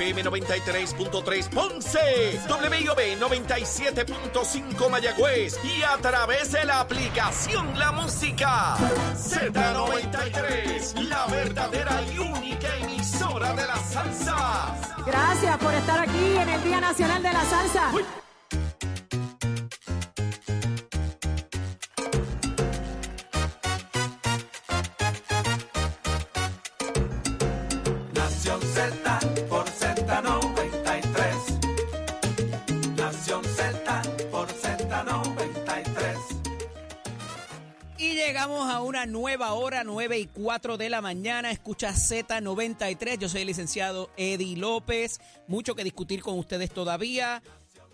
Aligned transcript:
FM 0.00 0.24
93.3 0.24 1.50
Ponce, 1.50 2.40
WIOB 2.48 3.18
97.5 3.20 4.88
Mayagüez 4.88 5.58
y 5.62 5.82
a 5.82 5.98
través 5.98 6.52
de 6.52 6.64
la 6.64 6.80
aplicación 6.80 7.78
La 7.78 7.92
Música 7.92 8.76
Z93, 9.14 11.02
la 11.02 11.26
verdadera 11.26 12.02
y 12.14 12.18
única 12.18 12.74
emisora 12.78 13.52
de 13.52 13.66
la 13.66 13.76
salsa. 13.76 14.74
Gracias 15.04 15.58
por 15.58 15.74
estar 15.74 15.98
aquí 16.00 16.36
en 16.38 16.48
el 16.48 16.64
Día 16.64 16.80
Nacional 16.80 17.22
de 17.22 17.32
la 17.34 17.44
Salsa. 17.44 17.92
Nación 17.92 18.29
nueva 39.06 39.52
hora, 39.52 39.84
9 39.84 40.18
y 40.18 40.26
4 40.26 40.76
de 40.76 40.90
la 40.90 41.00
mañana. 41.00 41.50
Escucha 41.50 41.90
Z93. 41.92 43.18
Yo 43.18 43.28
soy 43.28 43.42
el 43.42 43.46
licenciado 43.48 44.10
Eddie 44.16 44.56
López. 44.56 45.20
Mucho 45.48 45.74
que 45.74 45.84
discutir 45.84 46.22
con 46.22 46.38
ustedes 46.38 46.70
todavía. 46.70 47.42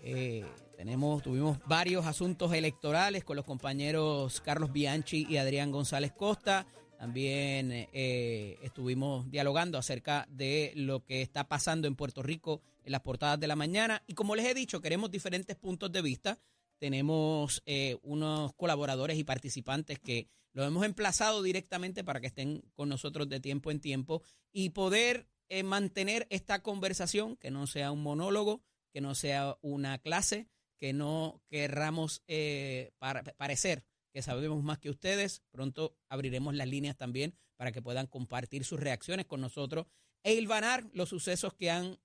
Eh, 0.03 0.45
tenemos, 0.75 1.23
tuvimos 1.23 1.59
varios 1.65 2.05
asuntos 2.05 2.53
electorales 2.53 3.23
con 3.23 3.35
los 3.35 3.45
compañeros 3.45 4.41
Carlos 4.41 4.71
Bianchi 4.71 5.25
y 5.29 5.37
Adrián 5.37 5.71
González 5.71 6.11
Costa. 6.11 6.67
También 6.97 7.71
eh, 7.71 8.57
estuvimos 8.61 9.29
dialogando 9.29 9.77
acerca 9.77 10.27
de 10.29 10.71
lo 10.75 11.05
que 11.05 11.21
está 11.21 11.47
pasando 11.47 11.87
en 11.87 11.95
Puerto 11.95 12.23
Rico 12.23 12.61
en 12.83 12.91
las 12.91 13.01
portadas 13.01 13.39
de 13.39 13.47
la 13.47 13.55
mañana. 13.55 14.01
Y 14.07 14.13
como 14.13 14.35
les 14.35 14.45
he 14.45 14.53
dicho, 14.53 14.81
queremos 14.81 15.11
diferentes 15.11 15.55
puntos 15.55 15.91
de 15.91 16.01
vista. 16.01 16.39
Tenemos 16.79 17.61
eh, 17.65 17.97
unos 18.03 18.53
colaboradores 18.53 19.17
y 19.17 19.23
participantes 19.23 19.99
que 19.99 20.27
los 20.53 20.67
hemos 20.67 20.85
emplazado 20.85 21.43
directamente 21.43 22.03
para 22.03 22.19
que 22.19 22.27
estén 22.27 22.63
con 22.73 22.89
nosotros 22.89 23.29
de 23.29 23.39
tiempo 23.39 23.71
en 23.71 23.79
tiempo 23.79 24.21
y 24.51 24.69
poder 24.69 25.27
eh, 25.49 25.63
mantener 25.63 26.27
esta 26.29 26.61
conversación, 26.61 27.35
que 27.37 27.51
no 27.51 27.67
sea 27.67 27.91
un 27.91 28.03
monólogo, 28.03 28.63
que 28.91 29.01
no 29.01 29.15
sea 29.15 29.57
una 29.61 29.97
clase, 29.99 30.47
que 30.77 30.93
no 30.93 31.41
querramos 31.49 32.23
eh, 32.27 32.91
parecer 33.37 33.83
que 34.17 34.23
sabemos 34.23 34.63
más 34.63 34.79
que 34.79 34.89
ustedes. 34.89 35.43
Pronto 35.51 35.95
abriremos 36.09 36.55
las 36.55 36.67
líneas 36.67 36.97
también 36.97 37.35
para 37.55 37.71
que 37.71 37.83
puedan 37.83 38.07
compartir 38.07 38.65
sus 38.65 38.79
reacciones 38.79 39.27
con 39.27 39.41
nosotros 39.41 39.85
e 40.23 40.33
hilvanar 40.33 40.89
los 40.93 41.09
sucesos 41.09 41.53
que 41.53 41.69
han 41.69 41.99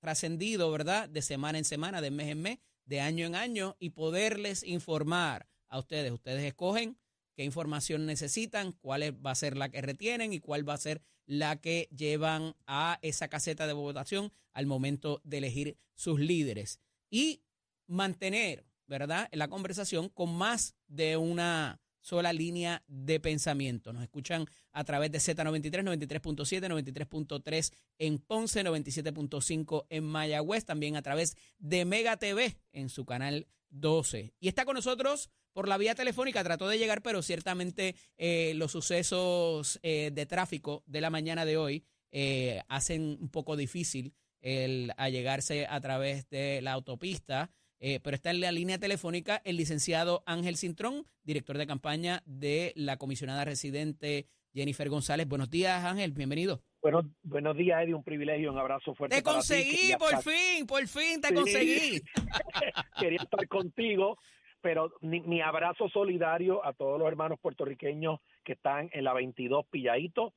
trascendido, 0.00 0.70
¿verdad? 0.70 1.08
De 1.08 1.22
semana 1.22 1.58
en 1.58 1.64
semana, 1.64 2.00
de 2.00 2.12
mes 2.12 2.28
en 2.28 2.42
mes, 2.42 2.58
de 2.90 3.00
año 3.00 3.24
en 3.24 3.36
año 3.36 3.76
y 3.78 3.90
poderles 3.90 4.64
informar 4.64 5.46
a 5.68 5.78
ustedes. 5.78 6.10
Ustedes 6.10 6.42
escogen 6.42 6.98
qué 7.36 7.44
información 7.44 8.04
necesitan, 8.04 8.72
cuál 8.72 9.24
va 9.24 9.30
a 9.30 9.36
ser 9.36 9.56
la 9.56 9.68
que 9.68 9.80
retienen 9.80 10.32
y 10.32 10.40
cuál 10.40 10.68
va 10.68 10.74
a 10.74 10.78
ser 10.78 11.00
la 11.24 11.60
que 11.60 11.88
llevan 11.96 12.56
a 12.66 12.98
esa 13.02 13.28
caseta 13.28 13.68
de 13.68 13.74
votación 13.74 14.32
al 14.52 14.66
momento 14.66 15.20
de 15.22 15.38
elegir 15.38 15.76
sus 15.94 16.18
líderes. 16.18 16.80
Y 17.10 17.44
mantener, 17.86 18.66
¿verdad?, 18.88 19.28
la 19.30 19.46
conversación 19.46 20.08
con 20.08 20.34
más 20.34 20.74
de 20.88 21.16
una 21.16 21.80
sola 22.00 22.32
línea 22.32 22.82
de 22.88 23.20
pensamiento. 23.20 23.92
Nos 23.92 24.02
escuchan 24.02 24.46
a 24.72 24.84
través 24.84 25.10
de 25.12 25.18
Z93, 25.18 25.82
93.7, 25.84 26.68
93.3 26.68 27.72
en 27.98 28.18
Ponce, 28.18 28.64
97.5 28.64 29.86
en 29.88 30.04
Mayagüez, 30.04 30.64
también 30.64 30.96
a 30.96 31.02
través 31.02 31.36
de 31.58 31.84
Mega 31.84 32.16
TV 32.16 32.56
en 32.72 32.88
su 32.88 33.04
canal 33.04 33.46
12. 33.70 34.34
Y 34.40 34.48
está 34.48 34.64
con 34.64 34.74
nosotros 34.74 35.30
por 35.52 35.68
la 35.68 35.78
vía 35.78 35.94
telefónica, 35.94 36.44
trató 36.44 36.68
de 36.68 36.78
llegar, 36.78 37.02
pero 37.02 37.22
ciertamente 37.22 37.96
eh, 38.16 38.52
los 38.56 38.72
sucesos 38.72 39.78
eh, 39.82 40.10
de 40.12 40.26
tráfico 40.26 40.84
de 40.86 41.00
la 41.00 41.10
mañana 41.10 41.44
de 41.44 41.56
hoy 41.56 41.84
eh, 42.12 42.62
hacen 42.68 43.18
un 43.20 43.28
poco 43.28 43.56
difícil 43.56 44.14
el 44.40 44.92
allegarse 44.96 45.66
a 45.66 45.80
través 45.80 46.28
de 46.30 46.60
la 46.62 46.72
autopista. 46.72 47.50
Eh, 47.80 47.98
pero 48.02 48.14
está 48.14 48.30
en 48.30 48.40
la 48.40 48.52
línea 48.52 48.78
telefónica 48.78 49.40
el 49.44 49.56
licenciado 49.56 50.22
Ángel 50.26 50.56
Cintrón, 50.56 51.04
director 51.24 51.56
de 51.56 51.66
campaña 51.66 52.22
de 52.26 52.72
la 52.76 52.98
comisionada 52.98 53.44
residente 53.46 54.26
Jennifer 54.52 54.88
González. 54.90 55.26
Buenos 55.26 55.48
días, 55.48 55.82
Ángel, 55.84 56.12
bienvenido. 56.12 56.60
Bueno, 56.82 57.02
buenos 57.22 57.56
días, 57.56 57.82
Eddie. 57.82 57.94
Un 57.94 58.04
privilegio, 58.04 58.52
un 58.52 58.58
abrazo 58.58 58.94
fuerte. 58.94 59.16
Te 59.16 59.22
para 59.22 59.36
conseguí, 59.36 59.92
por 59.98 60.12
estar- 60.12 60.22
fin, 60.22 60.66
por 60.66 60.86
fin 60.86 61.20
te 61.22 61.28
Sí. 61.28 61.34
conseguí. 61.34 62.00
Quería 63.00 63.18
estar 63.22 63.48
contigo, 63.48 64.18
pero 64.60 64.92
mi, 65.00 65.20
mi 65.20 65.40
abrazo 65.40 65.88
solidario 65.88 66.64
a 66.64 66.72
todos 66.74 66.98
los 66.98 67.08
hermanos 67.08 67.38
puertorriqueños 67.40 68.20
que 68.44 68.52
están 68.52 68.90
en 68.92 69.04
la 69.04 69.14
22 69.14 69.64
Pilladito. 69.70 70.34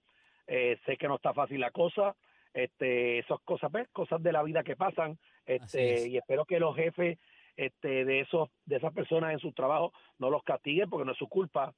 Eh, 0.48 0.78
sé 0.86 0.96
que 0.98 1.08
no 1.08 1.16
está 1.16 1.34
fácil 1.34 1.60
la 1.60 1.72
cosa. 1.72 2.16
Este, 2.54 3.18
esas 3.20 3.40
cosas, 3.44 3.72
¿ves? 3.72 3.88
cosas 3.92 4.22
de 4.22 4.32
la 4.32 4.44
vida 4.44 4.64
que 4.64 4.76
pasan. 4.76 5.18
Este, 5.46 5.94
es. 5.96 6.08
y 6.08 6.18
espero 6.18 6.46
que 6.46 6.60
los 6.60 6.76
jefes 6.76 7.18
este, 7.56 8.06
de 8.06 8.22
esos, 8.22 8.50
de 8.66 8.78
esas 8.78 8.94
personas 8.94 9.34
en 9.34 9.40
su 9.40 9.52
trabajo 9.54 9.94
no 10.20 10.30
los 10.30 10.44
castiguen 10.44 10.90
porque 10.90 11.06
no 11.06 11.12
es 11.12 11.18
su 11.18 11.28
culpa. 11.28 11.74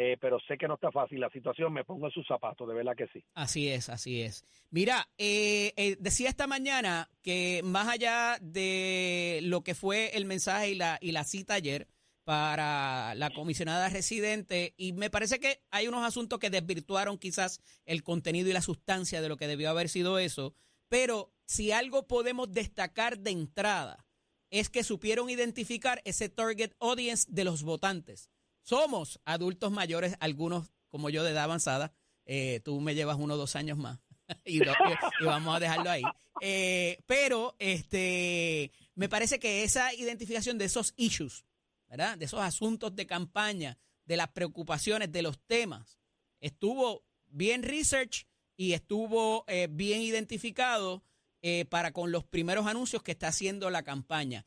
Eh, 0.00 0.16
pero 0.20 0.38
sé 0.46 0.56
que 0.56 0.68
no 0.68 0.74
está 0.74 0.92
fácil 0.92 1.18
la 1.18 1.30
situación. 1.30 1.72
Me 1.72 1.84
pongo 1.84 2.06
en 2.06 2.12
sus 2.12 2.24
zapatos, 2.24 2.68
de 2.68 2.74
verdad 2.74 2.94
que 2.96 3.08
sí. 3.08 3.24
Así 3.34 3.68
es, 3.68 3.88
así 3.88 4.22
es. 4.22 4.44
Mira, 4.70 5.08
eh, 5.18 5.72
eh, 5.76 5.96
decía 5.98 6.28
esta 6.28 6.46
mañana 6.46 7.10
que 7.20 7.62
más 7.64 7.88
allá 7.88 8.38
de 8.40 9.40
lo 9.42 9.64
que 9.64 9.74
fue 9.74 10.16
el 10.16 10.24
mensaje 10.24 10.70
y 10.70 10.74
la, 10.76 10.98
y 11.00 11.10
la 11.10 11.24
cita 11.24 11.54
ayer 11.54 11.88
para 12.22 13.14
la 13.16 13.30
comisionada 13.30 13.88
residente, 13.88 14.74
y 14.76 14.92
me 14.92 15.08
parece 15.08 15.40
que 15.40 15.62
hay 15.70 15.88
unos 15.88 16.04
asuntos 16.04 16.38
que 16.38 16.50
desvirtuaron 16.50 17.16
quizás 17.16 17.60
el 17.86 18.02
contenido 18.02 18.50
y 18.50 18.52
la 18.52 18.60
sustancia 18.60 19.22
de 19.22 19.30
lo 19.30 19.38
que 19.38 19.48
debió 19.48 19.70
haber 19.70 19.88
sido 19.88 20.18
eso, 20.18 20.54
pero 20.90 21.32
si 21.46 21.72
algo 21.72 22.06
podemos 22.06 22.52
destacar 22.52 23.18
de 23.18 23.30
entrada 23.30 24.04
es 24.50 24.70
que 24.70 24.84
supieron 24.84 25.30
identificar 25.30 26.00
ese 26.04 26.28
target 26.28 26.72
audience 26.80 27.26
de 27.28 27.44
los 27.44 27.62
votantes. 27.62 28.30
Somos 28.62 29.20
adultos 29.24 29.70
mayores, 29.70 30.16
algunos 30.20 30.70
como 30.88 31.10
yo 31.10 31.22
de 31.22 31.30
edad 31.30 31.44
avanzada, 31.44 31.92
eh, 32.24 32.60
tú 32.64 32.80
me 32.80 32.94
llevas 32.94 33.16
uno 33.18 33.34
o 33.34 33.36
dos 33.36 33.56
años 33.56 33.78
más 33.78 34.00
y, 34.44 34.60
vamos 35.24 35.56
a 35.56 35.60
dejarlo 35.60 35.90
ahí. 35.90 36.02
Eh, 36.40 37.02
pero 37.06 37.56
este, 37.58 38.70
me 38.94 39.08
parece 39.08 39.38
que 39.38 39.64
esa 39.64 39.94
identificación 39.94 40.58
de 40.58 40.66
esos 40.66 40.92
issues, 40.96 41.44
¿verdad? 41.88 42.18
De 42.18 42.26
esos 42.26 42.40
asuntos 42.40 42.94
de 42.94 43.06
campaña, 43.06 43.78
de 44.04 44.16
las 44.16 44.28
preocupaciones, 44.28 45.10
de 45.12 45.22
los 45.22 45.38
temas, 45.46 45.98
estuvo 46.40 47.04
bien 47.26 47.62
research 47.62 48.26
y 48.56 48.72
estuvo 48.72 49.44
eh, 49.46 49.68
bien 49.70 50.02
identificado 50.02 51.02
eh, 51.42 51.64
para 51.64 51.92
con 51.92 52.12
los 52.12 52.24
primeros 52.24 52.66
anuncios 52.66 53.02
que 53.02 53.12
está 53.12 53.28
haciendo 53.28 53.70
la 53.70 53.82
campaña. 53.82 54.46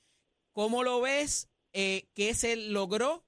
¿Cómo 0.51 0.83
lo 0.83 1.01
ves? 1.01 1.49
Eh, 1.73 2.03
¿Qué 2.13 2.33
se 2.33 2.55
logró? 2.55 3.23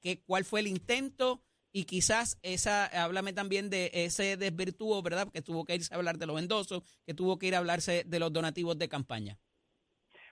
¿Qué, 0.00 0.20
¿Cuál 0.22 0.44
fue 0.44 0.60
el 0.60 0.66
intento? 0.66 1.42
Y 1.72 1.84
quizás 1.84 2.38
esa, 2.42 2.86
háblame 2.86 3.32
también 3.32 3.68
de 3.68 3.90
ese 3.92 4.36
desvirtuo, 4.36 5.02
¿verdad? 5.02 5.28
Que 5.32 5.42
tuvo 5.42 5.64
que 5.64 5.74
irse 5.74 5.92
a 5.92 5.98
hablar 5.98 6.16
de 6.16 6.26
los 6.26 6.40
endosos, 6.40 6.82
que 7.04 7.14
tuvo 7.14 7.38
que 7.38 7.48
ir 7.48 7.54
a 7.54 7.58
hablarse 7.58 8.04
de 8.04 8.18
los 8.18 8.32
donativos 8.32 8.78
de 8.78 8.88
campaña. 8.88 9.38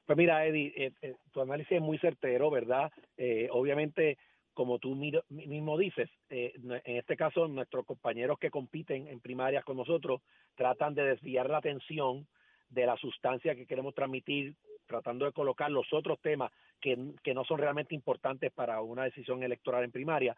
Pues 0.07 0.19
mira, 0.19 0.47
Eddie, 0.47 0.73
eh, 0.77 0.93
eh, 1.03 1.15
tu 1.33 1.41
análisis 1.41 1.73
es 1.73 1.81
muy 1.83 1.99
certero, 1.99 2.51
¿verdad? 2.51 2.93
Eh, 3.17 3.49
obviamente, 3.51 4.19
como 4.55 4.79
tú 4.79 4.95
mismo 4.95 5.79
dices, 5.79 6.09
eh, 6.31 6.53
en 6.57 6.97
este 6.97 7.17
caso 7.17 7.49
nuestros 7.49 7.85
compañeros 7.85 8.39
que 8.39 8.51
compiten 8.51 9.09
en 9.09 9.21
primarias 9.21 9.65
con 9.65 9.77
nosotros 9.77 10.23
tratan 10.55 10.95
de 10.95 11.05
desviar 11.05 11.51
la 11.51 11.59
atención 11.59 12.27
de 12.75 12.87
la 12.87 12.97
sustancia 12.97 13.55
que 13.55 13.67
queremos 13.67 13.95
transmitir, 13.95 14.55
tratando 14.87 15.25
de 15.25 15.33
colocar 15.33 15.71
los 15.71 15.91
otros 15.93 16.21
temas 16.21 16.53
que, 16.81 16.99
que 17.23 17.35
no 17.35 17.45
son 17.45 17.59
realmente 17.59 17.95
importantes 17.95 18.53
para 18.53 18.83
una 18.83 19.05
decisión 19.05 19.43
electoral 19.43 19.85
en 19.85 19.93
primaria, 19.93 20.37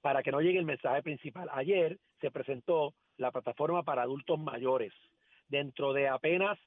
para 0.00 0.22
que 0.22 0.32
no 0.32 0.40
llegue 0.40 0.58
el 0.58 0.64
mensaje 0.64 1.02
principal. 1.02 1.48
Ayer 1.52 1.98
se 2.20 2.30
presentó 2.30 2.94
la 3.16 3.30
plataforma 3.30 3.82
para 3.82 4.02
adultos 4.02 4.38
mayores. 4.38 4.92
Dentro 5.48 5.92
de 5.92 6.08
apenas 6.08 6.58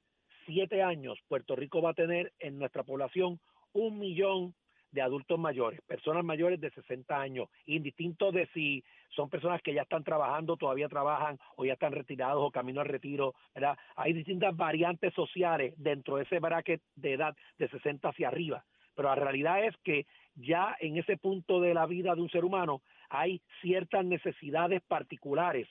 siete 0.46 0.81
años, 0.81 1.19
Puerto 1.28 1.56
Rico 1.56 1.81
va 1.81 1.92
a 1.92 1.96
tener 1.96 2.31
en 2.40 2.58
nuestra 2.58 2.84
población 2.84 3.40
un 3.74 4.00
millón 4.00 4.54
de 4.92 5.01
adultos 5.01 5.38
mayores, 5.38 5.81
personas 5.81 6.24
mayores 6.24 6.60
de 6.60 6.72
60 6.72 7.19
años, 7.19 7.50
indistinto 7.66 8.31
de 8.31 8.48
si 8.54 8.84
son 9.10 9.30
personas 9.30 9.62
que 9.62 9.74
ya 9.74 9.84
están 9.84 10.04
trabajando, 10.04 10.57
todavía 10.57 10.88
trabajan 10.88 11.39
o 11.56 11.66
ya 11.66 11.74
están 11.74 11.92
retirados 11.92 12.44
o 12.44 12.51
camino 12.51 12.81
al 12.81 12.88
retiro, 12.88 13.36
¿verdad? 13.54 13.78
Hay 13.95 14.13
distintas 14.13 14.56
variantes 14.56 15.13
sociales 15.13 15.74
dentro 15.78 16.18
de 16.18 16.24
ese 16.24 16.39
bracket 16.39 16.81
de 16.95 17.13
edad 17.13 17.36
de 17.57 17.68
60 17.69 18.10
hacia 18.10 18.28
arriba, 18.28 18.63
pero 18.95 19.10
la 19.10 19.16
realidad 19.16 19.63
es 19.63 19.75
que 19.84 20.06
ya 20.36 20.75
en 20.80 20.98
ese 20.98 21.18
punto 21.18 21.60
de 21.60 21.74
la 21.74 21.86
vida 21.86 22.16
de 22.16 22.22
un 22.22 22.30
ser 22.30 22.45
humano 22.45 22.81
hay 23.10 23.42
ciertas 23.62 24.06
necesidades 24.06 24.81
particulares 24.88 25.68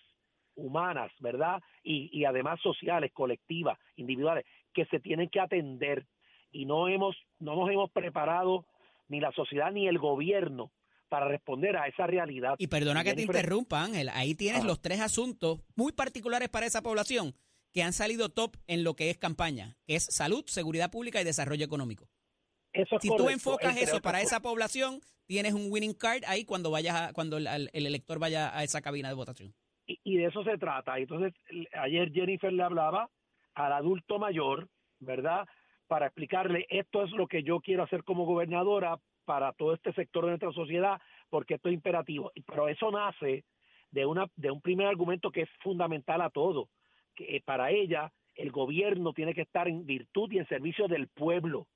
humanas, 0.54 1.12
¿verdad? 1.20 1.62
Y, 1.82 2.08
y 2.12 2.24
además 2.24 2.60
sociales, 2.60 3.12
colectivas, 3.12 3.78
individuales, 3.96 4.46
que 4.72 4.86
se 4.86 5.00
tienen 5.00 5.28
que 5.28 5.40
atender 5.40 6.06
y 6.50 6.64
no 6.64 6.88
hemos, 6.88 7.16
no 7.38 7.54
nos 7.54 7.70
hemos 7.70 7.90
preparado 7.90 8.64
ni 9.08 9.20
la 9.20 9.32
sociedad 9.32 9.70
ni 9.72 9.86
el 9.88 9.98
gobierno 9.98 10.72
para 11.08 11.28
responder 11.28 11.76
a 11.76 11.86
esa 11.86 12.06
realidad. 12.06 12.54
Y 12.58 12.66
perdona 12.66 13.04
que 13.04 13.14
te 13.14 13.22
interrumpa, 13.22 13.82
Ángel. 13.82 14.08
Ahí 14.08 14.34
tienes 14.34 14.64
los 14.64 14.80
tres 14.82 15.00
asuntos 15.00 15.60
muy 15.76 15.92
particulares 15.92 16.48
para 16.48 16.66
esa 16.66 16.82
población 16.82 17.34
que 17.72 17.82
han 17.82 17.92
salido 17.92 18.28
top 18.30 18.56
en 18.66 18.82
lo 18.84 18.94
que 18.96 19.10
es 19.10 19.18
campaña, 19.18 19.76
que 19.86 19.94
es 19.96 20.04
salud, 20.04 20.44
seguridad 20.46 20.90
pública 20.90 21.20
y 21.20 21.24
desarrollo 21.24 21.64
económico. 21.64 22.08
Eso 22.72 22.96
es 22.96 23.02
Si 23.02 23.08
tú 23.08 23.14
correcto, 23.16 23.32
enfocas 23.32 23.68
entre 23.70 23.84
eso 23.84 24.02
para 24.02 24.20
esa 24.20 24.40
población, 24.40 25.00
tienes 25.26 25.52
un 25.54 25.70
winning 25.70 25.94
card 25.94 26.22
ahí 26.26 26.44
cuando 26.44 26.70
vayas 26.70 26.96
a- 26.96 27.12
cuando 27.12 27.36
el, 27.36 27.46
el 27.72 27.86
elector 27.86 28.18
vaya 28.18 28.56
a 28.56 28.64
esa 28.64 28.80
cabina 28.80 29.08
de 29.08 29.14
votación. 29.14 29.54
y, 29.86 29.98
y 30.02 30.16
de 30.16 30.26
eso 30.26 30.42
se 30.42 30.58
trata. 30.58 30.98
Entonces, 30.98 31.32
ayer 31.80 32.10
Jennifer 32.12 32.52
le 32.52 32.62
hablaba 32.64 33.08
al 33.54 33.72
adulto 33.72 34.18
mayor, 34.18 34.68
¿verdad? 34.98 35.46
Para 35.88 36.06
explicarle, 36.06 36.66
esto 36.68 37.04
es 37.04 37.10
lo 37.12 37.26
que 37.26 37.42
yo 37.42 37.60
quiero 37.60 37.84
hacer 37.84 38.02
como 38.02 38.24
gobernadora 38.24 38.98
para 39.24 39.52
todo 39.52 39.74
este 39.74 39.92
sector 39.92 40.24
de 40.24 40.30
nuestra 40.30 40.52
sociedad, 40.52 41.00
porque 41.30 41.54
esto 41.54 41.68
es 41.68 41.74
imperativo. 41.74 42.32
Pero 42.46 42.68
eso 42.68 42.90
nace 42.90 43.44
de, 43.90 44.06
una, 44.06 44.26
de 44.36 44.50
un 44.50 44.60
primer 44.60 44.86
argumento 44.86 45.30
que 45.30 45.42
es 45.42 45.50
fundamental 45.62 46.20
a 46.20 46.30
todo, 46.30 46.68
que 47.14 47.36
eh, 47.36 47.42
para 47.44 47.70
ella 47.70 48.12
el 48.34 48.50
gobierno 48.50 49.12
tiene 49.12 49.34
que 49.34 49.42
estar 49.42 49.68
en 49.68 49.86
virtud 49.86 50.30
y 50.32 50.38
en 50.38 50.48
servicio 50.48 50.88
del 50.88 51.08
pueblo. 51.08 51.66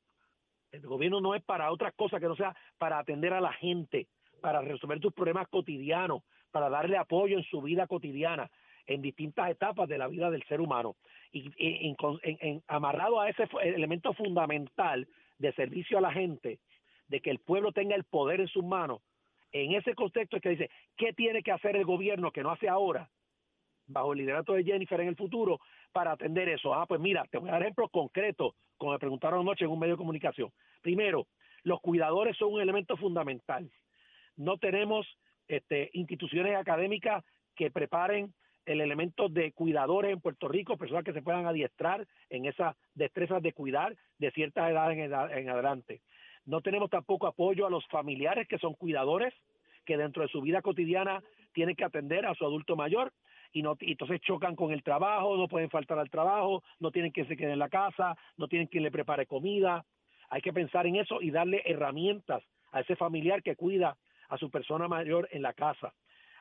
El 0.72 0.82
gobierno 0.82 1.20
no 1.20 1.34
es 1.34 1.42
para 1.42 1.72
otras 1.72 1.94
cosas 1.94 2.20
que 2.20 2.28
no 2.28 2.36
sea 2.36 2.54
para 2.78 2.98
atender 2.98 3.32
a 3.32 3.40
la 3.40 3.52
gente, 3.52 4.08
para 4.40 4.60
resolver 4.60 5.00
sus 5.00 5.12
problemas 5.12 5.48
cotidianos, 5.48 6.22
para 6.50 6.68
darle 6.68 6.96
apoyo 6.96 7.38
en 7.38 7.44
su 7.44 7.62
vida 7.62 7.86
cotidiana, 7.86 8.50
en 8.86 9.02
distintas 9.02 9.50
etapas 9.50 9.88
de 9.88 9.98
la 9.98 10.08
vida 10.08 10.30
del 10.30 10.42
ser 10.44 10.60
humano. 10.60 10.96
Y 11.32 11.50
en- 11.58 11.96
en- 12.22 12.38
en- 12.40 12.62
amarrado 12.66 13.20
a 13.20 13.28
ese 13.28 13.48
elemento 13.62 14.12
fundamental 14.14 15.06
de 15.38 15.52
servicio 15.52 15.98
a 15.98 16.00
la 16.00 16.12
gente, 16.12 16.58
de 17.08 17.20
que 17.20 17.30
el 17.30 17.38
pueblo 17.38 17.72
tenga 17.72 17.96
el 17.96 18.04
poder 18.04 18.40
en 18.40 18.48
sus 18.48 18.64
manos, 18.64 19.00
en 19.52 19.72
ese 19.72 19.94
contexto 19.94 20.36
es 20.36 20.42
que 20.42 20.50
dice, 20.50 20.70
¿qué 20.96 21.12
tiene 21.12 21.42
que 21.42 21.50
hacer 21.52 21.76
el 21.76 21.84
gobierno 21.84 22.30
que 22.30 22.42
no 22.42 22.50
hace 22.50 22.68
ahora? 22.68 23.08
bajo 23.92 24.12
el 24.12 24.20
liderato 24.20 24.52
de 24.52 24.62
Jennifer 24.62 25.00
en 25.00 25.08
el 25.08 25.16
futuro 25.16 25.58
para 25.90 26.12
atender 26.12 26.48
eso. 26.48 26.72
Ah, 26.72 26.86
pues 26.86 27.00
mira, 27.00 27.24
te 27.28 27.38
voy 27.38 27.48
a 27.48 27.52
dar 27.54 27.62
ejemplos 27.62 27.90
concretos, 27.90 28.54
como 28.76 28.92
me 28.92 29.00
preguntaron 29.00 29.40
anoche 29.40 29.64
en 29.64 29.70
un 29.72 29.80
medio 29.80 29.94
de 29.94 29.98
comunicación. 29.98 30.52
Primero, 30.80 31.26
los 31.64 31.80
cuidadores 31.80 32.36
son 32.36 32.52
un 32.52 32.60
elemento 32.60 32.96
fundamental. 32.96 33.68
No 34.36 34.58
tenemos 34.58 35.08
este, 35.48 35.90
instituciones 35.94 36.54
académicas 36.54 37.24
que 37.56 37.72
preparen 37.72 38.32
el 38.66 38.80
elemento 38.80 39.28
de 39.28 39.52
cuidadores 39.52 40.12
en 40.12 40.20
Puerto 40.20 40.48
Rico, 40.48 40.76
personas 40.76 41.04
que 41.04 41.12
se 41.12 41.22
puedan 41.22 41.46
adiestrar 41.46 42.06
en 42.28 42.46
esas 42.46 42.76
destrezas 42.94 43.42
de 43.42 43.52
cuidar 43.52 43.96
de 44.18 44.30
ciertas 44.32 44.70
edades 44.70 44.96
en, 44.98 45.04
edad- 45.04 45.36
en 45.36 45.48
adelante. 45.48 46.02
No 46.44 46.60
tenemos 46.60 46.90
tampoco 46.90 47.26
apoyo 47.26 47.66
a 47.66 47.70
los 47.70 47.86
familiares 47.88 48.48
que 48.48 48.58
son 48.58 48.74
cuidadores, 48.74 49.34
que 49.84 49.96
dentro 49.96 50.22
de 50.22 50.28
su 50.28 50.40
vida 50.40 50.62
cotidiana 50.62 51.22
tienen 51.52 51.74
que 51.76 51.84
atender 51.84 52.26
a 52.26 52.34
su 52.34 52.44
adulto 52.44 52.76
mayor 52.76 53.12
y 53.52 53.62
no 53.62 53.76
y 53.80 53.92
entonces 53.92 54.20
chocan 54.20 54.54
con 54.54 54.70
el 54.72 54.82
trabajo, 54.82 55.36
no 55.36 55.48
pueden 55.48 55.70
faltar 55.70 55.98
al 55.98 56.10
trabajo, 56.10 56.62
no 56.78 56.90
tienen 56.90 57.10
quien 57.10 57.26
se 57.26 57.36
quede 57.36 57.52
en 57.52 57.58
la 57.58 57.68
casa, 57.68 58.16
no 58.36 58.46
tienen 58.46 58.68
quien 58.68 58.84
le 58.84 58.90
prepare 58.92 59.26
comida. 59.26 59.84
Hay 60.28 60.40
que 60.42 60.52
pensar 60.52 60.86
en 60.86 60.96
eso 60.96 61.20
y 61.20 61.30
darle 61.30 61.62
herramientas 61.64 62.42
a 62.70 62.80
ese 62.80 62.94
familiar 62.94 63.42
que 63.42 63.56
cuida 63.56 63.96
a 64.28 64.38
su 64.38 64.50
persona 64.50 64.86
mayor 64.86 65.28
en 65.32 65.42
la 65.42 65.52
casa. 65.54 65.92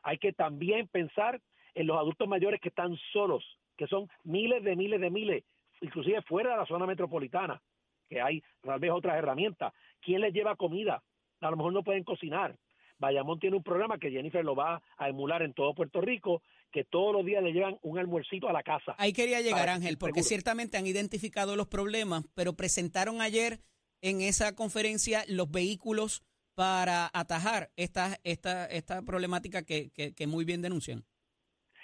Hay 0.03 0.19
que 0.19 0.31
también 0.31 0.87
pensar 0.87 1.41
en 1.75 1.87
los 1.87 1.97
adultos 1.97 2.27
mayores 2.27 2.59
que 2.61 2.69
están 2.69 2.97
solos, 3.13 3.43
que 3.77 3.87
son 3.87 4.09
miles 4.23 4.63
de 4.63 4.75
miles 4.75 4.99
de 4.99 5.09
miles, 5.09 5.43
inclusive 5.81 6.21
fuera 6.23 6.51
de 6.51 6.57
la 6.57 6.65
zona 6.65 6.85
metropolitana, 6.85 7.61
que 8.09 8.21
hay 8.21 8.41
tal 8.61 8.79
vez 8.79 8.91
otras 8.91 9.17
herramientas. 9.17 9.73
¿Quién 10.01 10.21
les 10.21 10.33
lleva 10.33 10.55
comida? 10.55 11.03
A 11.41 11.51
lo 11.51 11.57
mejor 11.57 11.73
no 11.73 11.83
pueden 11.83 12.03
cocinar. 12.03 12.57
Bayamón 12.97 13.39
tiene 13.39 13.55
un 13.55 13.63
programa 13.63 13.97
que 13.97 14.11
Jennifer 14.11 14.43
lo 14.43 14.55
va 14.55 14.81
a 14.97 15.09
emular 15.09 15.41
en 15.41 15.53
todo 15.53 15.73
Puerto 15.73 16.01
Rico, 16.01 16.41
que 16.71 16.83
todos 16.83 17.13
los 17.13 17.25
días 17.25 17.41
le 17.41 17.53
llevan 17.53 17.77
un 17.81 17.97
almuercito 17.97 18.49
a 18.49 18.53
la 18.53 18.61
casa. 18.61 18.93
Ahí 18.97 19.13
quería 19.13 19.41
llegar, 19.41 19.69
Ángel, 19.69 19.97
porque 19.97 20.21
seguro. 20.21 20.27
ciertamente 20.27 20.77
han 20.77 20.85
identificado 20.85 21.55
los 21.55 21.67
problemas, 21.67 22.25
pero 22.35 22.53
presentaron 22.53 23.21
ayer 23.21 23.61
en 24.01 24.21
esa 24.21 24.53
conferencia 24.53 25.23
los 25.27 25.49
vehículos 25.49 26.23
para 26.55 27.09
atajar 27.13 27.71
esta, 27.77 28.17
esta, 28.23 28.65
esta 28.65 29.01
problemática 29.03 29.63
que, 29.63 29.91
que, 29.91 30.13
que 30.13 30.27
muy 30.27 30.43
bien 30.43 30.61
denuncian. 30.61 31.05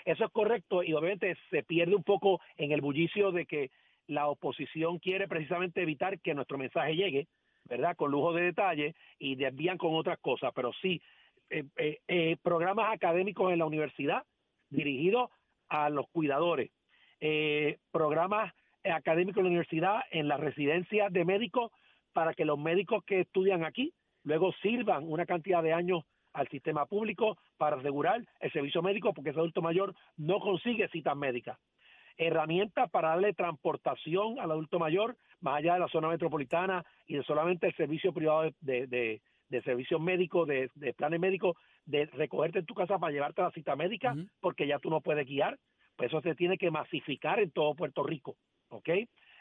Eso 0.06 0.26
es 0.26 0.32
correcto 0.32 0.84
y 0.84 0.94
obviamente 0.94 1.36
se 1.50 1.64
pierde 1.64 1.96
un 1.96 2.04
poco 2.04 2.40
en 2.58 2.72
el 2.72 2.82
bullicio 2.82 3.32
de 3.32 3.48
que 3.48 3.72
la 4.08 4.28
oposición 4.28 5.00
quiere 5.00 5.28
precisamente 5.28 5.82
evitar 5.82 6.20
que 6.20 6.36
nuestro 6.36 6.60
mensaje 6.60 6.96
llegue, 6.96 7.28
¿verdad? 7.66 7.96
Con 7.96 8.12
lujo 8.12 8.32
de 8.32 8.44
detalle 8.44 8.96
y 9.18 9.36
desvían 9.36 9.80
con 9.80 9.96
otras 9.96 10.20
cosas, 10.20 10.52
pero 10.56 10.72
sí, 10.80 11.02
eh, 11.50 11.64
eh, 11.78 12.00
eh, 12.08 12.38
programas 12.44 12.94
académicos 12.94 13.52
en 13.52 13.60
la 13.60 13.66
universidad 13.66 14.24
dirigidos 14.70 15.30
a 15.70 15.90
los 15.90 16.08
cuidadores, 16.10 16.72
programas 17.92 18.54
académicos 18.84 19.38
en 19.38 19.46
la 19.46 19.50
universidad 19.50 20.02
en 20.12 20.28
las 20.28 20.40
residencias 20.40 21.12
de 21.12 21.26
médicos 21.26 21.72
para 22.14 22.36
que 22.36 22.46
los 22.46 22.60
médicos 22.60 23.04
que 23.04 23.22
estudian 23.22 23.64
aquí 23.64 23.94
luego 24.24 24.54
sirvan 24.62 25.12
una 25.12 25.26
cantidad 25.26 25.64
de 25.64 25.74
años 25.74 26.04
al 26.36 26.48
sistema 26.50 26.86
público 26.86 27.38
para 27.58 27.78
asegurar 27.78 28.22
el 28.40 28.52
servicio 28.52 28.82
médico 28.82 29.14
porque 29.14 29.32
ese 29.32 29.40
adulto 29.40 29.62
mayor 29.62 29.94
no 30.18 30.40
consigue 30.40 30.88
citas 30.90 31.16
médicas. 31.16 31.58
Herramientas 32.18 32.90
para 32.92 33.10
darle 33.10 33.34
transportación 33.34 34.40
al 34.40 34.52
adulto 34.52 34.80
mayor 34.80 35.18
más 35.42 35.58
allá 35.58 35.74
de 35.74 35.80
la 35.82 35.88
zona 35.90 36.08
metropolitana 36.08 36.86
y 37.08 37.16
de 37.16 37.24
solamente 37.24 37.68
el 37.68 37.76
servicio 37.76 38.14
privado 38.14 38.44
de, 38.44 38.54
de, 38.62 38.88
de- 38.88 39.22
de 39.48 39.62
servicios 39.62 40.02
médicos, 40.02 40.48
de, 40.48 40.72
planes 40.98 41.20
médicos, 41.20 41.56
de 41.86 42.08
recogerte 42.08 42.58
en 42.60 42.66
tu 42.66 42.74
casa 42.74 42.98
para 42.98 43.12
llevarte 43.14 43.42
a 43.42 43.46
la 43.46 43.52
cita 43.52 43.76
médica 43.76 44.16
porque 44.42 44.66
ya 44.66 44.80
tú 44.80 44.90
no 44.90 45.02
puedes 45.02 45.28
guiar. 45.28 45.60
Pues 45.96 46.10
eso 46.10 46.20
se 46.22 46.34
tiene 46.34 46.58
que 46.58 46.72
masificar 46.72 47.40
en 47.40 47.52
todo 47.52 47.76
Puerto 47.76 48.02
Rico, 48.02 48.38
¿ok? 48.70 48.90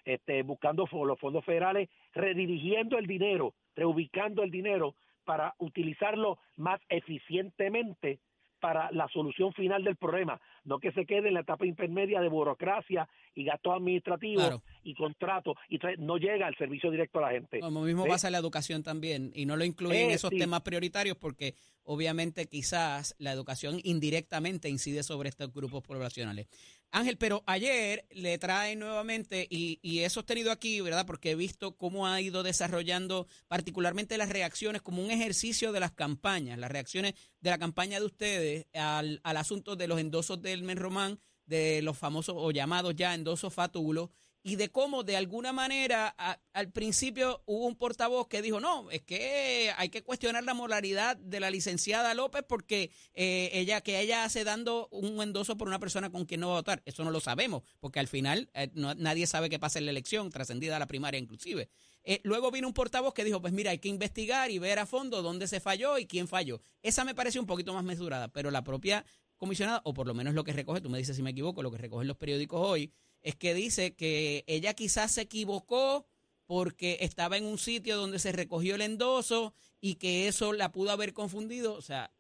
Este, 0.05 0.43
buscando 0.43 0.87
los 0.93 1.19
fondos 1.19 1.43
federales, 1.47 1.89
redirigiendo 2.13 2.99
el 2.99 3.07
dinero, 3.07 3.55
reubicando 3.75 4.43
el 4.43 4.51
dinero 4.51 4.95
para 5.25 5.55
utilizarlo 5.59 6.39
más 6.57 6.81
eficientemente 6.89 8.21
para 8.61 8.91
la 8.93 9.07
solución 9.09 9.53
final 9.53 9.85
del 9.85 9.97
problema, 9.97 10.41
no 10.65 10.79
que 10.79 10.91
se 10.93 11.05
quede 11.05 11.29
en 11.29 11.35
la 11.35 11.41
etapa 11.41 11.67
intermedia 11.67 12.23
de 12.23 12.29
burocracia 12.31 13.07
y 13.35 13.45
gastos 13.45 13.75
administrativos 13.75 14.43
Claro. 14.43 14.63
y 14.83 14.95
contratos 14.95 15.57
y 15.69 15.79
no 15.99 16.17
llega 16.17 16.47
al 16.47 16.57
servicio 16.57 16.91
directo 16.91 17.19
a 17.19 17.23
la 17.23 17.31
gente. 17.33 17.61
Como 17.61 17.83
mismo 17.83 18.05
¿Sí? 18.05 18.09
pasa 18.09 18.29
en 18.29 18.33
la 18.33 18.39
educación 18.39 18.83
también, 18.83 19.33
y 19.35 19.45
no 19.45 19.57
lo 19.57 19.65
incluyen 19.65 20.05
en 20.07 20.11
Eh, 20.13 20.15
esos 20.15 20.31
sí. 20.31 20.39
temas 20.39 20.63
prioritarios 20.63 21.19
porque 21.19 21.55
obviamente 21.83 22.47
quizás 22.47 23.15
la 23.19 23.33
educación 23.33 23.81
indirectamente 23.85 24.71
incide 24.71 25.03
sobre 25.03 25.29
estos 25.29 25.53
grupos 25.53 25.83
poblacionales. 25.83 26.47
Ángel, 26.95 27.19
pero 27.19 27.43
ayer 27.47 28.07
le 28.13 28.39
traen 28.39 28.79
nuevamente, 28.79 29.49
y, 29.51 29.81
y 29.83 30.01
he 30.01 30.11
sostenido 30.11 30.53
aquí, 30.53 30.81
¿verdad? 30.81 31.05
Porque 31.07 31.33
he 31.33 31.35
visto 31.35 31.77
cómo 31.77 32.07
ha 32.07 32.21
ido 32.21 32.45
desarrollando 32.45 33.27
particularmente 33.49 34.17
las 34.17 34.29
reacciones 34.29 34.81
como 34.81 35.03
un 35.03 35.11
ejercicio 35.11 35.73
de 35.73 35.81
las 35.81 35.91
campañas, 35.91 36.57
las 36.57 36.71
reacciones 36.71 37.15
de 37.41 37.51
la 37.51 37.59
campaña 37.59 37.99
de 37.99 38.07
ustedes 38.07 38.67
al, 38.75 39.21
al 39.25 39.37
asunto 39.37 39.75
de 39.75 39.89
los 39.89 39.99
endosos 39.99 40.41
del 40.41 40.63
Men 40.63 40.79
Román, 40.79 41.19
de 41.47 41.83
los 41.83 41.99
famosos 41.99 42.37
o 42.39 42.53
llamados 42.53 42.95
ya 42.95 43.13
endosos 43.13 43.53
fatulos, 43.53 44.11
y 44.47 44.57
de 44.57 44.69
cómo 44.71 45.05
de 45.05 45.17
alguna 45.17 45.55
manera 45.55 46.15
a- 46.19 46.39
al 46.53 46.71
principio 46.71 47.43
hubo 47.47 47.67
un 47.67 47.77
portavoz 47.77 48.29
que 48.29 48.43
dijo, 48.43 48.61
no, 48.61 48.91
es 48.91 49.01
que 49.03 49.73
hay 49.79 49.89
que 49.89 50.03
cuestionar 50.05 50.45
la 50.45 50.53
moralidad 50.53 51.17
de 51.17 51.41
la 51.41 51.51
licenciada 51.51 52.13
López 52.13 52.45
porque 52.47 52.91
eh, 53.15 53.49
ella 53.55 53.81
que 53.81 53.99
ella 54.01 54.23
hace 54.23 54.45
dando 54.45 54.87
un 54.93 55.23
endoso 55.23 55.57
por 55.57 55.67
una 55.67 55.79
persona 55.79 56.11
con 56.11 56.27
quien 56.27 56.41
no 56.41 56.49
va 56.49 56.53
a 56.55 56.59
votar. 56.59 56.83
Eso 56.85 57.05
no 57.05 57.11
lo 57.11 57.21
sabemos, 57.21 57.63
porque 57.81 58.01
al 58.01 58.07
final 58.07 58.51
eh, 58.53 58.71
nadie 58.75 59.27
sabe 59.27 59.49
qué 59.49 59.59
pasa 59.59 59.79
en 59.79 59.87
la 59.87 59.93
elección, 59.93 60.31
trascendida 60.31 60.79
la 60.79 60.87
primaria 60.87 61.19
inclusive. 61.19 61.71
Eh, 62.05 62.21
luego 62.23 62.51
vino 62.51 62.69
un 62.69 62.75
portavoz 62.75 63.15
que 63.15 63.25
dijo, 63.25 63.41
pues 63.41 63.55
mira, 63.55 63.71
hay 63.71 63.79
que 63.79 63.89
investigar 63.89 64.51
y 64.51 64.59
ver 64.59 64.79
a 64.79 64.85
fondo 64.85 65.23
dónde 65.23 65.49
se 65.49 65.59
falló 65.59 65.97
y 65.97 66.05
quién 66.07 66.29
falló. 66.29 66.61
Esa 66.83 67.03
me 67.07 67.15
parece 67.15 67.41
un 67.41 67.47
poquito 67.47 67.73
más 67.73 67.83
mesurada, 67.83 68.29
pero 68.29 68.51
la 68.51 68.63
propia 68.63 69.07
comisionada, 69.39 69.81
o 69.85 69.95
por 69.95 70.07
lo 70.07 70.13
menos 70.13 70.35
lo 70.35 70.45
que 70.45 70.53
recoge, 70.53 70.83
tú 70.83 70.91
me 70.91 70.99
dices 70.99 71.17
si 71.17 71.23
me 71.23 71.31
equivoco, 71.31 71.63
lo 71.63 71.71
que 71.71 71.79
recogen 71.79 72.07
los 72.07 72.19
periódicos 72.19 72.61
hoy, 72.63 72.93
es 73.25 73.35
que 73.35 73.55
dice 73.55 73.95
que 73.95 74.45
ella 74.47 74.75
quizás 74.75 75.11
se 75.11 75.23
equivocó 75.23 76.07
porque 76.47 76.99
estaba 77.01 77.37
en 77.37 77.45
un 77.47 77.59
sitio 77.59 77.97
donde 77.97 78.19
se 78.21 78.31
recogió 78.31 78.77
el 78.77 78.83
endoso 78.83 79.55
y 79.81 79.95
que 79.97 80.29
eso 80.29 80.53
la 80.53 80.71
pudo 80.71 80.91
haber 80.93 81.13
confundido, 81.15 81.75
o 81.75 81.83
sea, 81.83 82.13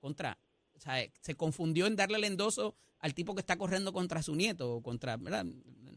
contra, 0.00 0.38
o 0.74 0.80
sea, 0.80 0.96
se 1.22 1.34
confundió 1.36 1.86
en 1.86 1.96
darle 1.96 2.18
el 2.18 2.24
endoso 2.24 2.74
al 2.98 3.14
tipo 3.14 3.34
que 3.34 3.40
está 3.40 3.56
corriendo 3.56 3.92
contra 3.92 4.22
su 4.22 4.34
nieto 4.34 4.74
o 4.74 4.82
contra, 4.82 5.16
¿verdad? 5.16 5.46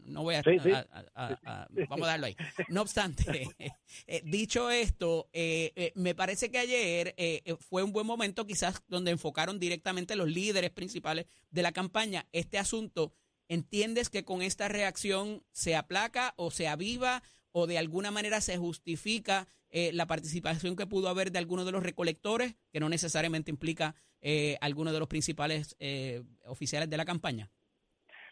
no 0.04 0.22
voy 0.22 0.34
a, 0.34 0.42
Sí, 0.42 0.58
sí. 0.62 0.70
a- 0.70 0.86
a- 1.14 1.38
a- 1.44 1.68
vamos 1.88 2.06
a 2.06 2.10
darlo 2.10 2.26
ahí. 2.26 2.36
No 2.68 2.82
obstante, 2.82 3.24
eh, 4.06 4.22
dicho 4.24 4.70
esto, 4.70 5.28
eh, 5.32 5.72
eh, 5.76 5.92
me 5.94 6.14
parece 6.14 6.50
que 6.50 6.58
ayer 6.58 7.14
fue 7.58 7.82
un 7.82 7.90
buen 7.92 8.06
momento 8.06 8.46
quizás 8.46 8.82
donde 8.86 9.10
enfocaron 9.12 9.58
directamente 9.58 10.14
los 10.14 10.28
líderes 10.28 10.70
principales 10.70 11.24
de 11.50 11.62
la 11.62 11.72
campaña 11.72 12.28
este 12.32 12.58
asunto. 12.58 13.12
¿Entiendes 13.48 14.10
que 14.10 14.24
con 14.24 14.42
esta 14.42 14.68
reacción 14.68 15.42
se 15.52 15.76
aplaca 15.76 16.34
o 16.36 16.50
se 16.50 16.68
aviva 16.68 17.22
o 17.52 17.66
de 17.66 17.78
alguna 17.78 18.10
manera 18.10 18.40
se 18.40 18.56
justifica 18.56 19.46
eh, 19.70 19.90
la 19.92 20.06
participación 20.06 20.76
que 20.76 20.86
pudo 20.86 21.08
haber 21.08 21.30
de 21.30 21.38
algunos 21.38 21.66
de 21.66 21.72
los 21.72 21.82
recolectores, 21.82 22.54
que 22.72 22.80
no 22.80 22.88
necesariamente 22.88 23.50
implica 23.50 23.94
eh, 24.20 24.56
algunos 24.60 24.92
de 24.92 24.98
los 24.98 25.08
principales 25.08 25.76
eh, 25.78 26.22
oficiales 26.46 26.90
de 26.90 26.96
la 26.96 27.04
campaña? 27.04 27.50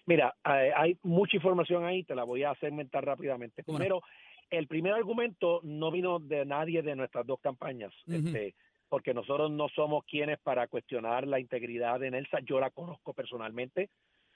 Mira, 0.07 0.35
hay, 0.42 0.71
hay 0.75 0.99
mucha 1.02 1.37
información 1.37 1.85
ahí, 1.85 2.02
te 2.02 2.14
la 2.14 2.25
voy 2.25 2.42
a 2.42 2.54
segmentar 2.57 3.04
rápidamente. 3.04 3.62
Primero, 3.62 4.02
el 4.50 4.66
primer 4.66 4.92
argumento 4.92 5.61
no 5.62 5.90
vino 5.90 6.19
de 6.19 6.45
nadie 6.45 6.83
de 6.83 6.97
nuestras 6.97 7.26
dos 7.26 7.40
campañas, 7.40 7.92
este, 8.07 8.54
porque 8.88 9.14
nosotros 9.14 9.50
no 9.50 9.69
somos 9.69 10.04
quienes 10.04 10.38
para 10.40 10.66
cuestionar 10.66 11.26
la 11.26 11.40
integridad 11.40 12.00
de 12.00 12.11
Nelsa. 12.11 12.40
Yo 12.45 12.61
la 12.61 12.71
conozco 12.71 13.14
personalmente, 13.14 13.88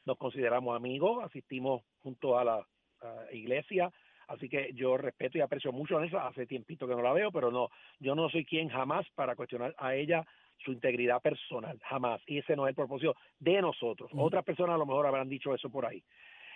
nos 0.07 0.17
consideramos 0.17 0.75
amigos, 0.75 1.23
asistimos 1.23 1.83
junto 2.03 2.39
a 2.39 2.45
la 2.45 2.67
a 3.03 3.33
iglesia, 3.33 3.93
así 4.29 4.49
que 4.49 4.73
yo 4.75 4.97
respeto 4.97 5.39
y 5.39 5.41
aprecio 5.41 5.73
mucho 5.73 5.97
a 5.97 6.01
Nelsa. 6.01 6.27
Hace 6.27 6.47
tiempito 6.47 6.87
que 6.87 6.95
no 6.95 7.03
la 7.03 7.13
veo, 7.13 7.31
pero 7.31 7.51
no, 7.51 7.69
yo 7.99 8.15
no 8.15 8.29
soy 8.31 8.45
quien 8.45 8.69
jamás 8.69 9.07
para 9.15 9.37
cuestionar 9.37 9.75
a 9.79 9.95
ella 9.95 10.27
su 10.65 10.73
integridad 10.73 11.21
personal, 11.21 11.79
jamás. 11.85 12.21
Y 12.27 12.39
ese 12.39 12.57
no 12.57 12.67
es 12.67 12.71
el 12.71 12.77
propósito 12.77 13.15
de 13.39 13.61
nosotros. 13.61 14.11
Otras 14.15 14.45
personas 14.45 14.75
a 14.75 14.79
lo 14.79 14.87
mejor 14.87 15.07
habrán 15.07 15.29
dicho 15.29 15.55
eso 15.55 15.69
por 15.69 15.85
ahí. 15.85 16.03